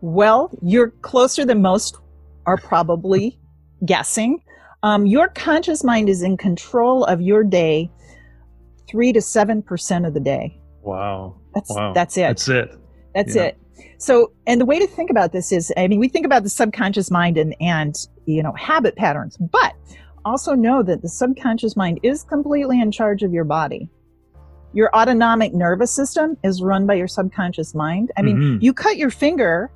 Well, 0.01 0.51
you're 0.63 0.93
closer 1.03 1.45
than 1.45 1.61
most 1.61 1.99
are 2.47 2.57
probably 2.57 3.39
guessing. 3.85 4.43
Um, 4.83 5.05
your 5.05 5.29
conscious 5.29 5.85
mind 5.85 6.09
is 6.09 6.23
in 6.23 6.39
control 6.39 7.05
of 7.05 7.21
your 7.21 7.45
day 7.45 7.91
three 8.89 9.13
to 9.13 9.21
seven 9.21 9.61
percent 9.61 10.07
of 10.07 10.15
the 10.15 10.21
day. 10.21 10.59
Wow. 10.81 11.40
That's 11.55 11.75
Wow. 11.75 11.93
that's 11.95 12.17
it. 12.17 12.23
That's 12.23 12.49
it. 12.49 12.75
That's 13.15 13.35
Yeah. 13.37 13.43
it. 13.45 13.59
So, 13.99 14.33
and 14.47 14.61
the 14.61 14.65
way 14.67 14.79
to 14.79 14.87
think 14.87 15.11
about 15.11 15.33
this 15.33 15.53
is, 15.53 15.73
I 15.77 15.89
mean, 15.89 16.01
we 16.01 16.09
think 16.09 16.25
about 16.27 16.43
the 16.43 16.49
subconscious 16.49 17.11
mind 17.11 17.37
and, 17.37 17.55
and, 17.61 17.95
you 18.27 18.43
know, 18.43 18.53
habit 18.53 18.97
patterns, 18.97 19.37
but 19.37 19.75
also 20.25 20.55
know 20.55 20.83
that 20.83 21.03
the 21.03 21.09
subconscious 21.09 21.77
mind 21.77 22.01
is 22.03 22.23
completely 22.25 22.81
in 22.81 22.91
charge 22.91 23.23
of 23.23 23.33
your 23.33 23.45
body. 23.45 23.89
Your 24.73 24.95
autonomic 24.95 25.53
nervous 25.55 25.91
system 25.91 26.37
is 26.45 26.63
run 26.63 26.87
by 26.87 26.95
your 26.95 27.09
subconscious 27.09 27.75
mind. 27.75 28.11
I 28.17 28.23
mean, 28.23 28.37
Mhm. 28.39 28.63
you 28.63 28.73
cut 28.73 28.97
your 28.97 29.11
finger, 29.11 29.71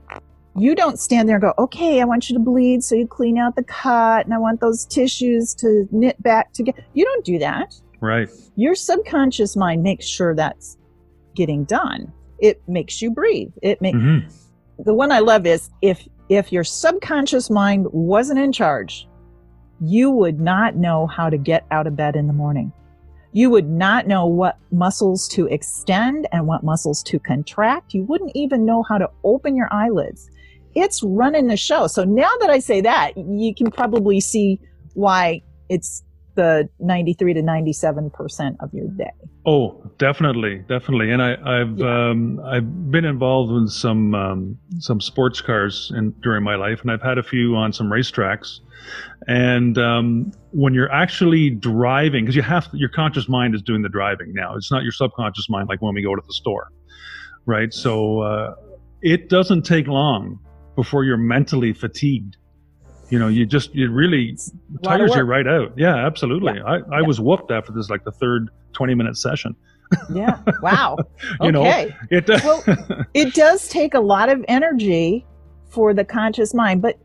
you 0.56 0.74
don't 0.74 0.98
stand 1.00 1.28
there 1.28 1.36
and 1.36 1.42
go, 1.42 1.52
okay, 1.58 2.00
I 2.00 2.04
want 2.04 2.30
you 2.30 2.34
to 2.36 2.40
bleed. 2.40 2.84
So 2.84 2.94
you 2.94 3.06
clean 3.08 3.36
out 3.38 3.56
the 3.56 3.64
cut 3.64 4.24
and 4.24 4.32
I 4.32 4.38
want 4.38 4.60
those 4.60 4.84
tissues 4.86 5.52
to 5.56 5.88
knit 5.90 6.22
back 6.22 6.52
together. 6.52 6.78
You 6.92 7.04
don't 7.04 7.24
do 7.24 7.38
that 7.40 7.74
Right. 8.00 8.28
your 8.54 8.74
subconscious 8.76 9.56
mind 9.56 9.82
makes 9.82 10.06
sure 10.06 10.34
that's 10.34 10.76
getting 11.34 11.64
done. 11.64 12.12
It 12.38 12.62
makes 12.68 13.00
you 13.02 13.10
breathe. 13.10 13.52
It 13.62 13.80
makes 13.80 13.98
hmm 13.98 14.18
the 14.80 14.92
one 14.92 15.12
i 15.12 15.20
love 15.20 15.46
is 15.46 15.70
if 15.82 16.08
if 16.28 16.50
your 16.50 16.64
subconscious 16.64 17.48
mind 17.48 17.86
wasn't 17.92 18.36
in 18.36 18.50
charge 18.50 19.06
you 19.80 20.10
would 20.10 20.40
not 20.40 20.76
know 20.76 21.06
how 21.06 21.28
to 21.28 21.36
get 21.36 21.66
out 21.70 21.86
of 21.86 21.96
bed 21.96 22.16
in 22.16 22.26
the 22.26 22.32
morning. 22.32 22.72
You 23.32 23.50
would 23.50 23.68
not 23.68 24.06
know 24.06 24.26
what 24.26 24.58
muscles 24.70 25.26
to 25.28 25.46
extend 25.46 26.28
and 26.32 26.46
what 26.46 26.62
muscles 26.62 27.02
to 27.04 27.18
contract. 27.18 27.92
You 27.92 28.04
wouldn't 28.04 28.32
even 28.34 28.64
know 28.64 28.84
how 28.84 28.98
to 28.98 29.10
open 29.24 29.56
your 29.56 29.68
eyelids. 29.72 30.30
It's 30.74 31.02
running 31.02 31.48
the 31.48 31.56
show. 31.56 31.86
So 31.86 32.04
now 32.04 32.30
that 32.40 32.50
i 32.50 32.58
say 32.58 32.80
that 32.80 33.16
you 33.16 33.54
can 33.54 33.70
probably 33.70 34.20
see 34.20 34.60
why 34.94 35.42
it's 35.68 36.03
the 36.34 36.68
93 36.80 37.34
to 37.34 37.42
97 37.42 38.10
percent 38.10 38.56
of 38.60 38.72
your 38.72 38.88
day 38.88 39.10
Oh, 39.46 39.82
definitely, 39.98 40.64
definitely. 40.68 41.10
And 41.10 41.22
I, 41.22 41.32
I've 41.44 41.78
Yeah. 41.78 42.10
um, 42.10 42.40
I've 42.46 42.90
been 42.90 43.04
involved 43.04 43.52
in 43.52 43.68
some 43.68 44.14
um, 44.14 44.58
some 44.78 45.00
sports 45.02 45.42
cars 45.42 45.92
in, 45.94 46.12
during 46.22 46.42
my 46.42 46.54
life, 46.54 46.80
and 46.80 46.90
I've 46.90 47.02
had 47.02 47.18
a 47.18 47.22
few 47.22 47.54
on 47.54 47.72
some 47.72 47.88
racetracks. 47.90 48.60
And 49.28 49.76
um, 49.76 50.32
when 50.52 50.72
you're 50.72 50.90
actually 50.90 51.50
driving, 51.50 52.24
because 52.24 52.36
you 52.36 52.42
have 52.42 52.68
your 52.72 52.88
conscious 52.88 53.28
mind 53.28 53.54
is 53.54 53.60
doing 53.60 53.82
the 53.82 53.88
driving 53.90 54.32
now. 54.32 54.56
It's 54.56 54.70
not 54.70 54.82
your 54.82 54.92
subconscious 54.92 55.50
mind 55.50 55.68
like 55.68 55.82
when 55.82 55.94
we 55.94 56.02
go 56.02 56.14
to 56.14 56.22
the 56.26 56.32
store, 56.32 56.68
right? 57.44 57.72
So 57.72 58.20
uh, 58.20 58.54
it 59.02 59.28
doesn't 59.28 59.62
take 59.62 59.88
long 59.88 60.38
before 60.74 61.04
you're 61.04 61.18
mentally 61.18 61.74
fatigued. 61.74 62.38
You 63.10 63.18
know, 63.18 63.28
you 63.28 63.46
just 63.46 63.74
you 63.74 63.90
really 63.90 64.30
a 64.30 64.86
lot 64.86 65.00
of 65.00 65.08
tires 65.08 65.14
you 65.14 65.22
right 65.22 65.46
out. 65.46 65.72
Yeah, 65.76 65.94
absolutely. 65.94 66.60
I, 66.60 66.76
I 66.76 67.00
Yeah. 67.00 67.06
was 67.06 67.20
whooped 67.20 67.50
after 67.50 67.72
this, 67.72 67.90
like 67.90 68.04
the 68.04 68.12
third 68.12 68.50
20 68.72 68.94
minute 68.94 69.16
session. 69.16 69.54
yeah 70.12 70.38
wow 70.62 70.96
You 71.42 71.52
know, 71.52 71.60
okay 71.60 71.94
It, 72.10 72.26
Well, 72.28 72.64
it 73.14 73.34
does 73.34 73.68
take 73.68 73.94
a 73.94 74.00
lot 74.00 74.28
of 74.30 74.44
energy 74.48 75.24
for 75.68 75.92
the 75.92 76.04
conscious 76.04 76.54
mind, 76.54 76.80
but 76.82 76.98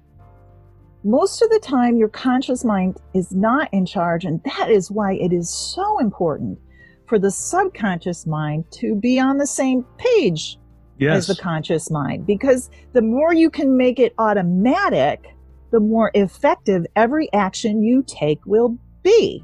most 1.03 1.41
of 1.41 1.49
the 1.49 1.59
time, 1.59 1.97
your 1.97 2.09
conscious 2.09 2.63
mind 2.65 2.97
is 3.13 3.31
not 3.33 3.69
in 3.73 3.85
charge. 3.85 4.25
And 4.25 4.41
that 4.43 4.69
is 4.69 4.91
why 4.91 5.13
it 5.13 5.31
is 5.31 5.49
so 5.49 5.99
important 5.99 6.59
for 7.07 7.17
the 7.17 7.31
subconscious 7.31 8.27
mind 8.27 8.65
to 8.71 8.95
be 8.95 9.19
on 9.19 9.38
the 9.38 9.47
same 9.47 9.85
page 9.97 10.57
yes. 10.97 11.29
as 11.29 11.35
the 11.35 11.41
conscious 11.41 11.89
mind. 11.89 12.27
Because 12.27 12.69
the 12.93 13.01
more 13.01 13.33
you 13.33 13.49
can 13.49 13.77
make 13.77 13.97
it 13.99 14.13
automatic, 14.19 15.25
the 15.71 15.79
more 15.79 16.12
effective 16.13 16.86
every 16.95 17.32
action 17.34 17.84
you 17.84 18.03
take 18.08 18.39
will 18.45 18.77
be 19.03 19.43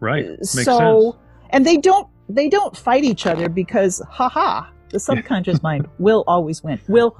right. 0.00 0.26
Makes 0.38 0.64
so 0.64 1.12
sense. 1.12 1.16
and 1.50 1.66
they 1.66 1.76
don't 1.76 2.08
they 2.28 2.48
don't 2.48 2.76
fight 2.76 3.04
each 3.04 3.26
other 3.26 3.48
because 3.48 4.02
haha 4.08 4.64
the 4.90 5.00
subconscious 5.00 5.62
mind 5.68 5.86
will 5.98 6.24
always 6.26 6.62
win 6.62 6.80
will 6.88 7.16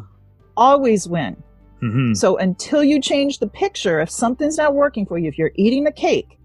always 0.57 1.09
win 1.09 1.37
hmm 1.81 2.13
so 2.15 2.37
until 2.39 2.85
you 2.85 3.01
change 3.01 3.39
the 3.39 3.47
picture 3.47 4.01
if 4.01 4.11
something's 4.11 4.57
not 4.59 4.75
working 4.75 5.07
for 5.07 5.19
you 5.19 5.29
if 5.29 5.39
you're 5.39 5.53
eating 5.57 5.85
the 5.85 5.93
cake 5.93 6.39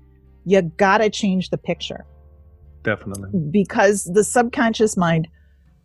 you 0.46 0.62
gotta 0.78 1.10
change 1.10 1.50
the 1.50 1.58
picture 1.58 2.06
Definitely. 2.84 3.30
because 3.52 4.04
the 4.06 4.24
subconscious 4.24 4.96
mind 4.96 5.28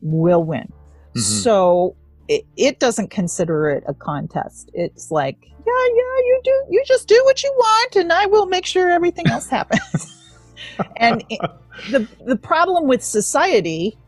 will 0.02 0.44
win 0.44 0.70
Mhm. 1.16 1.20
so 1.20 1.96
it, 2.30 2.46
it 2.56 2.78
doesn't 2.78 3.10
consider 3.10 3.68
it 3.70 3.82
a 3.88 3.92
contest. 3.92 4.70
It's 4.72 5.10
like 5.10 5.36
yeah 5.42 5.86
yeah 5.94 6.16
you 6.24 6.40
do 6.44 6.64
you 6.70 6.82
just 6.86 7.08
do 7.08 7.20
what 7.24 7.42
you 7.42 7.52
want 7.54 7.96
and 7.96 8.10
i 8.12 8.24
will 8.24 8.46
make 8.46 8.64
sure 8.64 8.88
everything 8.88 9.26
else 9.28 9.48
happens. 9.58 10.16
And 10.96 11.24
it, 11.28 11.40
the 11.90 12.08
the 12.24 12.36
problem 12.36 12.86
with 12.86 13.02
society 13.02 13.98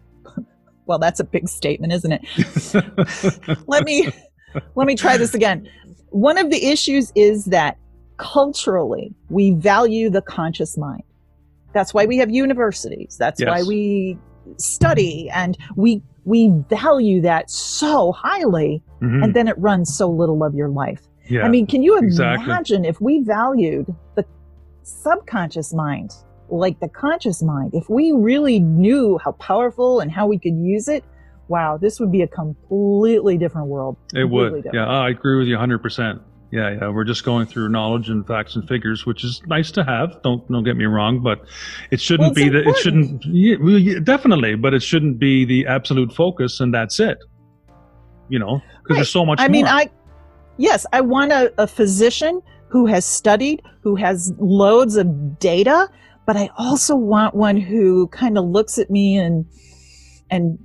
well 0.86 1.00
that's 1.00 1.18
a 1.18 1.24
big 1.24 1.48
statement 1.48 1.92
isn't 1.92 2.12
it? 2.12 3.58
Let 3.66 3.84
me 3.84 4.08
let 4.76 4.86
me 4.86 4.94
try 4.94 5.16
this 5.16 5.34
again. 5.34 5.68
One 6.10 6.38
of 6.38 6.50
the 6.50 6.66
issues 6.66 7.10
is 7.16 7.46
that 7.46 7.76
culturally 8.18 9.12
we 9.30 9.50
value 9.50 10.10
the 10.10 10.22
conscious 10.22 10.78
mind. 10.78 11.02
That's 11.72 11.92
why 11.92 12.04
we 12.04 12.18
have 12.18 12.30
universities. 12.30 13.16
That's 13.18 13.42
why 13.42 13.62
we 13.62 14.18
study 14.58 15.30
and 15.30 15.56
we 15.74 16.02
we 16.24 16.50
value 16.68 17.20
that 17.20 17.50
so 17.50 18.12
highly 18.12 18.82
Mhm. 19.00 19.24
and 19.24 19.34
then 19.34 19.48
it 19.48 19.58
runs 19.58 19.94
so 19.96 20.08
little 20.08 20.42
of 20.44 20.54
your 20.54 20.68
life 20.68 21.02
yeah. 21.28 21.44
I 21.44 21.48
mean, 21.48 21.66
can 21.66 21.82
you 21.82 21.96
exactly. 21.98 22.44
imagine 22.44 22.84
if 22.84 23.00
we 23.00 23.22
valued 23.22 23.86
the 24.16 24.24
subconscious 24.82 25.72
mind 25.72 26.10
like 26.48 26.78
the 26.80 26.88
conscious 26.88 27.42
mind? 27.42 27.74
If 27.74 27.88
we 27.88 28.12
really 28.12 28.58
knew 28.58 29.18
how 29.24 29.32
powerful 29.32 30.00
and 30.00 30.10
how 30.10 30.26
we 30.26 30.38
could 30.38 30.56
use 30.56 30.88
it, 30.88 31.04
wow, 31.48 31.78
this 31.78 32.00
would 32.00 32.10
be 32.12 32.22
a 32.22 32.26
completely 32.26 33.38
different 33.38 33.68
world. 33.68 33.96
it 34.12 34.20
Completely 34.22 34.50
would. 34.50 34.62
different. 34.64 34.74
Yeah, 34.88 34.92
I 34.92 35.10
agree 35.10 35.38
with 35.38 35.46
you 35.48 35.56
100%. 35.56 36.20
Yeah, 36.52 36.76
yeah, 36.78 36.88
we're 36.90 37.04
just 37.04 37.24
going 37.24 37.46
through 37.46 37.70
knowledge 37.70 38.10
and 38.10 38.26
facts 38.26 38.56
and 38.56 38.68
figures, 38.68 39.06
which 39.06 39.24
is 39.24 39.40
nice 39.46 39.70
to 39.72 39.82
have. 39.84 40.20
Don't 40.22 40.46
don't 40.52 40.64
get 40.64 40.76
me 40.76 40.84
wrong, 40.84 41.20
but 41.20 41.46
it 41.90 41.98
shouldn't 41.98 42.36
Well, 42.36 42.44
be 42.44 42.50
that. 42.50 42.68
It 42.68 42.76
shouldn't. 42.76 43.24
Yeah, 43.24 43.56
well, 43.58 43.78
yeah, 43.78 44.00
definitely, 44.00 44.54
but 44.56 44.74
it 44.74 44.82
shouldn't 44.82 45.18
be 45.18 45.46
the 45.46 45.66
absolute 45.66 46.12
focus, 46.12 46.60
and 46.60 46.72
that's 46.74 47.00
it. 47.00 47.16
You 48.28 48.38
know, 48.38 48.56
because 48.82 48.90
Right. 48.90 48.96
there's 48.96 49.10
so 49.10 49.24
much. 49.24 49.40
I 49.40 49.48
mean. 49.48 49.66
I, 49.66 49.88
yes, 50.58 50.84
I 50.92 51.00
want 51.00 51.32
a, 51.32 51.52
a 51.56 51.66
physician 51.66 52.42
who 52.68 52.84
has 52.84 53.06
studied, 53.06 53.62
who 53.80 53.96
has 53.96 54.34
loads 54.38 54.96
of 54.96 55.38
data, 55.38 55.88
but 56.26 56.36
I 56.36 56.50
also 56.58 56.94
want 56.94 57.34
one 57.34 57.56
who 57.56 58.08
kind 58.08 58.36
of 58.36 58.44
looks 58.44 58.78
at 58.78 58.90
me 58.90 59.16
and, 59.16 59.46
and 60.30 60.58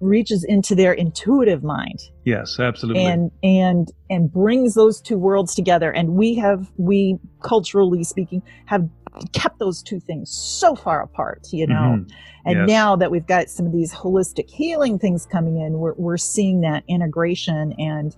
reaches 0.00 0.42
into 0.44 0.74
their 0.74 0.92
intuitive 0.92 1.62
mind 1.62 1.98
yes, 2.24 2.58
absolutely. 2.58 3.04
and 3.04 3.30
and 3.42 3.92
and 4.08 4.32
brings 4.32 4.74
those 4.74 5.00
two 5.00 5.18
worlds 5.18 5.54
together 5.54 5.90
and 5.92 6.10
we 6.14 6.34
have 6.34 6.70
we 6.78 7.18
culturally 7.42 8.02
speaking 8.02 8.42
have 8.66 8.88
kept 9.32 9.58
those 9.58 9.82
two 9.82 10.00
things 10.00 10.30
so 10.30 10.74
far 10.74 11.02
apart 11.02 11.46
you 11.52 11.66
know 11.66 11.74
Mhm. 11.98 12.10
and 12.46 12.58
Yes. 12.60 12.68
now 12.68 12.96
that 12.96 13.10
we've 13.10 13.26
got 13.26 13.50
some 13.50 13.66
of 13.66 13.72
these 13.72 13.92
holistic 13.92 14.48
healing 14.48 14.98
things 14.98 15.26
coming 15.26 15.58
in 15.58 15.74
we're, 15.78 15.94
we're 15.94 16.16
seeing 16.16 16.60
that 16.62 16.82
integration 16.88 17.74
and 17.78 18.16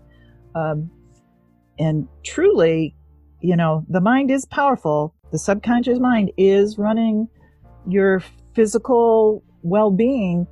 um 0.54 0.90
and 1.78 2.06
truly 2.24 2.94
you 3.40 3.56
know 3.56 3.84
the 3.88 4.00
mind 4.00 4.30
is 4.30 4.44
powerful 4.46 5.14
the 5.32 5.38
subconscious 5.38 5.98
mind 5.98 6.30
is 6.36 6.78
running 6.78 7.26
your 7.88 8.22
physical 8.54 9.42
well-being 9.62 10.46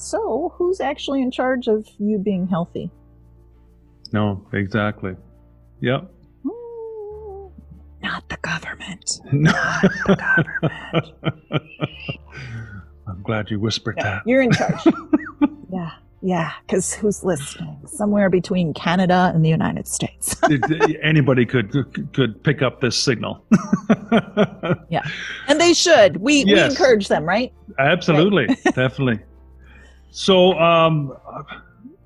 so 0.00 0.52
who's 0.56 0.80
actually 0.80 1.22
in 1.22 1.30
charge 1.30 1.68
of 1.68 1.86
you 1.98 2.18
being 2.18 2.46
healthy? 2.48 2.90
No, 4.12 4.46
exactly. 4.52 5.14
Yep. 5.80 6.10
Hmm, 6.42 7.46
not 8.02 8.28
the 8.28 8.36
government. 8.42 9.20
Not 9.32 9.82
the 9.82 10.16
government. 10.16 11.14
I'm 13.06 13.22
glad 13.22 13.50
you 13.50 13.58
whispered 13.60 13.94
Yeah, 13.98 14.04
that. 14.04 14.22
you're 14.26 14.42
in 14.42 14.52
charge. 14.52 14.80
Yeah 15.72 15.90
yeah 16.22 16.52
because 16.66 16.92
who's 16.92 17.22
listening? 17.24 17.78
Somewhere 17.86 18.28
between 18.28 18.74
canada 18.74 19.30
and 19.34 19.42
the 19.44 19.48
united 19.48 19.86
states. 19.86 20.34
Anybody 21.02 21.46
could 21.46 21.72
could 22.12 22.42
pick 22.42 22.60
up 22.60 22.80
this 22.80 22.96
signal. 22.98 23.42
Yeah, 24.90 25.02
and 25.48 25.60
they 25.60 25.72
should. 25.72 26.16
We, 26.18 26.44
we 26.44 26.60
encourage 26.60 27.08
them 27.08 27.24
right? 27.24 27.52
Absolutely, 27.78 28.48
definitely. 28.74 29.20
So, 30.10 30.58
um, 30.58 31.16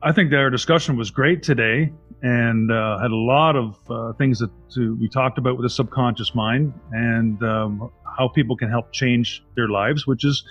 I 0.02 0.12
think 0.12 0.30
that 0.30 0.36
our 0.36 0.50
discussion 0.50 0.96
was 0.96 1.11
great 1.11 1.42
today, 1.42 1.90
and 2.22 2.70
uh, 2.70 2.98
had 2.98 3.11
a 3.11 3.16
lot 3.16 3.57
of 3.57 3.78
uh, 3.90 4.12
things 4.14 4.38
that 4.38 4.50
to, 4.74 4.94
we 4.96 5.09
talked 5.09 5.38
about 5.38 5.57
with 5.57 5.64
the 5.64 5.70
subconscious 5.70 6.34
mind, 6.34 6.74
and 6.92 7.42
um, 7.42 7.90
how 8.18 8.28
people 8.28 8.57
can 8.57 8.68
help 8.68 8.92
change 8.92 9.42
their 9.57 9.68
lives, 9.68 10.07
which 10.07 10.24
is 10.24 10.44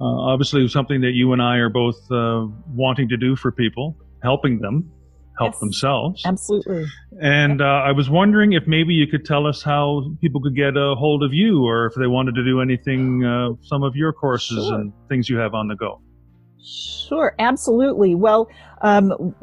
uh, 0.00 0.04
obviously 0.04 0.66
something 0.68 1.00
that 1.02 1.12
you 1.12 1.32
and 1.32 1.40
I 1.40 1.56
are 1.58 1.68
both 1.68 2.10
uh, 2.10 2.46
wanting 2.74 3.08
to 3.10 3.16
do 3.16 3.36
for 3.36 3.52
people, 3.52 3.96
helping 4.22 4.58
them 4.60 4.90
help 5.38 5.52
Yes. 5.52 5.60
themselves. 5.60 6.22
absolutely 6.24 6.86
And 7.20 7.60
uh, 7.60 7.64
I 7.64 7.92
was 7.92 8.08
wondering 8.08 8.54
if 8.54 8.66
maybe 8.66 8.94
you 8.94 9.06
could 9.06 9.26
tell 9.26 9.46
us 9.46 9.62
how 9.62 10.10
people 10.22 10.40
could 10.40 10.56
get 10.56 10.76
a 10.78 10.94
hold 10.96 11.22
of 11.22 11.32
you, 11.34 11.62
or 11.64 11.86
if 11.86 11.94
they 11.94 12.06
wanted 12.06 12.34
to 12.36 12.44
do 12.44 12.60
anything, 12.60 13.22
uh, 13.22 13.50
some 13.62 13.82
of 13.82 13.94
your 13.94 14.12
courses 14.14 14.64
Sure. 14.66 14.74
and 14.74 14.92
things 15.08 15.28
you 15.28 15.36
have 15.36 15.54
on 15.54 15.68
the 15.68 15.76
go. 15.76 16.00
Sure, 16.66 17.34
absolutely. 17.38 18.16
Well, 18.16 18.48
um, 18.82 19.34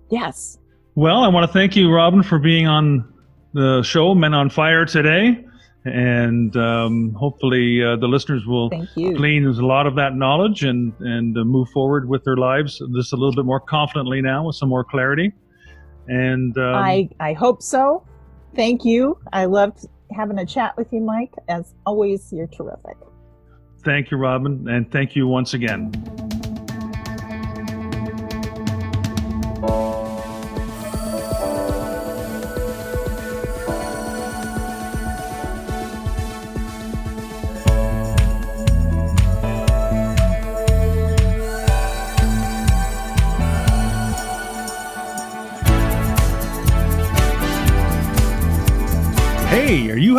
yes 0.10 0.58
Well, 0.96 1.24
I 1.24 1.28
want 1.28 1.48
to 1.48 1.54
thank 1.54 1.76
you, 1.76 1.92
Robin, 1.92 2.24
for 2.24 2.40
being 2.40 2.68
on 2.68 3.13
the 3.54 3.84
show, 3.84 4.14
Men 4.16 4.34
on 4.34 4.50
Fire, 4.50 4.86
today. 4.86 5.46
And 5.86 6.56
um, 6.56 7.14
hopefully, 7.14 7.84
uh, 7.84 7.98
the 7.98 8.08
listeners 8.08 8.46
will 8.46 8.70
glean 8.96 9.46
a 9.46 9.52
lot 9.52 9.86
of 9.86 9.96
that 9.96 10.16
knowledge 10.16 10.64
and 10.64 10.94
and 11.02 11.38
uh, 11.38 11.44
move 11.44 11.68
forward 11.70 12.08
with 12.08 12.24
their 12.24 12.38
lives 12.38 12.82
just 12.96 13.12
a 13.12 13.18
little 13.18 13.36
bit 13.36 13.44
more 13.44 13.60
confidently 13.60 14.22
now, 14.22 14.46
with 14.46 14.56
some 14.56 14.70
more 14.70 14.86
clarity. 14.86 15.34
And 16.08 16.58
um, 16.58 16.76
I, 16.76 17.10
I 17.20 17.34
hope 17.34 17.62
so. 17.62 18.06
Thank 18.56 18.86
you. 18.86 19.18
I 19.34 19.46
loved 19.46 19.86
having 20.16 20.38
a 20.40 20.46
chat 20.46 20.78
with 20.78 20.88
you, 20.94 21.02
Mike. 21.02 21.34
As 21.50 21.74
always, 21.86 22.32
you're 22.32 22.48
terrific. 22.48 22.96
thank 23.84 24.10
you, 24.10 24.18
Robin, 24.18 24.68
and 24.70 24.90
thank 24.90 25.18
you 25.18 25.28
once 25.28 25.54
again. 25.54 25.92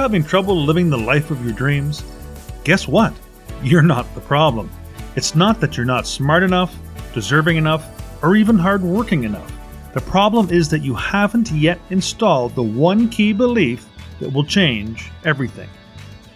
Having 0.04 0.22
trouble 0.22 0.54
living 0.54 0.90
the 0.90 0.98
life 0.98 1.30
of 1.30 1.42
your 1.42 1.54
dreams? 1.54 2.04
Guess 2.64 2.86
what? 2.86 3.14
You're 3.62 3.80
not 3.80 4.14
the 4.14 4.20
problem. 4.20 4.70
It's 5.16 5.34
not 5.34 5.62
that 5.62 5.78
you're 5.78 5.86
not 5.86 6.06
smart 6.06 6.42
enough, 6.42 6.76
deserving 7.14 7.56
enough, 7.56 8.22
or 8.22 8.36
even 8.36 8.58
hardworking 8.58 9.24
enough. 9.24 9.50
The 9.94 10.02
problem 10.02 10.50
is 10.50 10.68
that 10.68 10.82
you 10.82 10.94
haven't 10.94 11.50
yet 11.52 11.80
installed 11.88 12.54
the 12.54 12.62
one 12.62 13.08
key 13.08 13.32
belief 13.32 13.86
that 14.20 14.30
will 14.30 14.44
change 14.44 15.10
everything. 15.24 15.70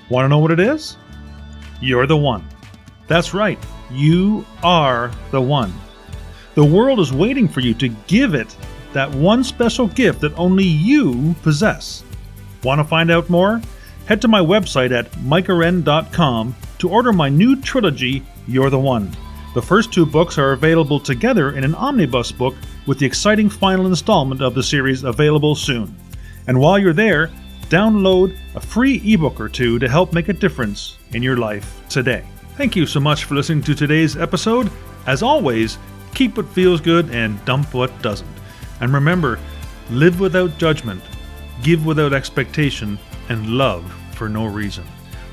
Want 0.08 0.24
to 0.24 0.30
know 0.30 0.38
what 0.38 0.50
it 0.50 0.60
is? 0.60 0.96
You're 1.82 2.06
the 2.06 2.16
one. 2.16 2.48
That's 3.06 3.34
right, 3.34 3.58
you 3.90 4.46
are 4.62 5.10
the 5.30 5.42
one. 5.42 5.74
The 6.54 6.64
world 6.64 7.00
is 7.00 7.12
waiting 7.12 7.46
for 7.46 7.60
you 7.60 7.74
to 7.74 7.88
give 8.06 8.32
it 8.32 8.56
that 8.94 9.14
one 9.14 9.44
special 9.44 9.88
gift 9.88 10.22
that 10.22 10.32
only 10.38 10.64
you 10.64 11.34
possess. 11.42 12.02
Want 12.62 12.80
to 12.80 12.84
find 12.84 13.10
out 13.10 13.30
more? 13.30 13.60
Head 14.06 14.20
to 14.22 14.28
my 14.28 14.40
website 14.40 14.90
at 14.90 15.10
micaren.com 15.12 16.56
to 16.78 16.88
order 16.88 17.12
my 17.12 17.28
new 17.28 17.60
trilogy, 17.60 18.24
You're 18.46 18.70
the 18.70 18.78
One. 18.78 19.14
The 19.54 19.62
first 19.62 19.92
two 19.92 20.06
books 20.06 20.38
are 20.38 20.52
available 20.52 21.00
together 21.00 21.52
in 21.52 21.64
an 21.64 21.74
omnibus 21.74 22.32
book 22.32 22.54
with 22.86 22.98
the 22.98 23.06
exciting 23.06 23.48
final 23.50 23.86
installment 23.86 24.40
of 24.40 24.54
the 24.54 24.62
series 24.62 25.04
available 25.04 25.54
soon. 25.54 25.94
And 26.46 26.58
while 26.58 26.78
you're 26.78 26.92
there, 26.92 27.30
download 27.68 28.36
a 28.54 28.60
free 28.60 29.02
ebook 29.04 29.40
or 29.40 29.48
two 29.48 29.78
to 29.78 29.88
help 29.88 30.12
make 30.12 30.28
a 30.28 30.32
difference 30.32 30.96
in 31.12 31.22
your 31.22 31.36
life 31.36 31.82
today. 31.88 32.24
Thank 32.56 32.76
you 32.76 32.86
so 32.86 33.00
much 33.00 33.24
for 33.24 33.34
listening 33.34 33.62
to 33.64 33.74
today's 33.74 34.16
episode. 34.16 34.70
As 35.06 35.22
always, 35.22 35.78
keep 36.14 36.36
what 36.36 36.48
feels 36.48 36.80
good 36.80 37.10
and 37.10 37.42
dump 37.44 37.74
what 37.74 38.02
doesn't. 38.02 38.28
And 38.80 38.92
remember, 38.92 39.38
live 39.90 40.20
without 40.20 40.58
judgment, 40.58 41.02
give 41.62 41.84
without 41.86 42.12
expectation, 42.12 42.98
and 43.28 43.46
love 43.46 43.84
for 44.12 44.28
no 44.28 44.46
reason. 44.46 44.84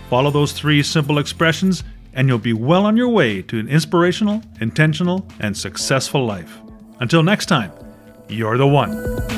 Follow 0.09 0.31
those 0.31 0.51
three 0.51 0.83
simple 0.83 1.17
expressions, 1.17 1.83
and 2.13 2.27
you'll 2.27 2.37
be 2.37 2.53
well 2.53 2.85
on 2.85 2.95
your 2.95 3.09
way 3.09 3.41
to 3.41 3.59
an 3.59 3.67
inspirational, 3.67 4.41
intentional, 4.61 5.27
and 5.39 5.55
successful 5.55 6.25
life. 6.25 6.59
Until 6.99 7.23
next 7.23 7.47
time, 7.47 7.71
you're 8.29 8.57
the 8.57 8.67
one. 8.67 9.34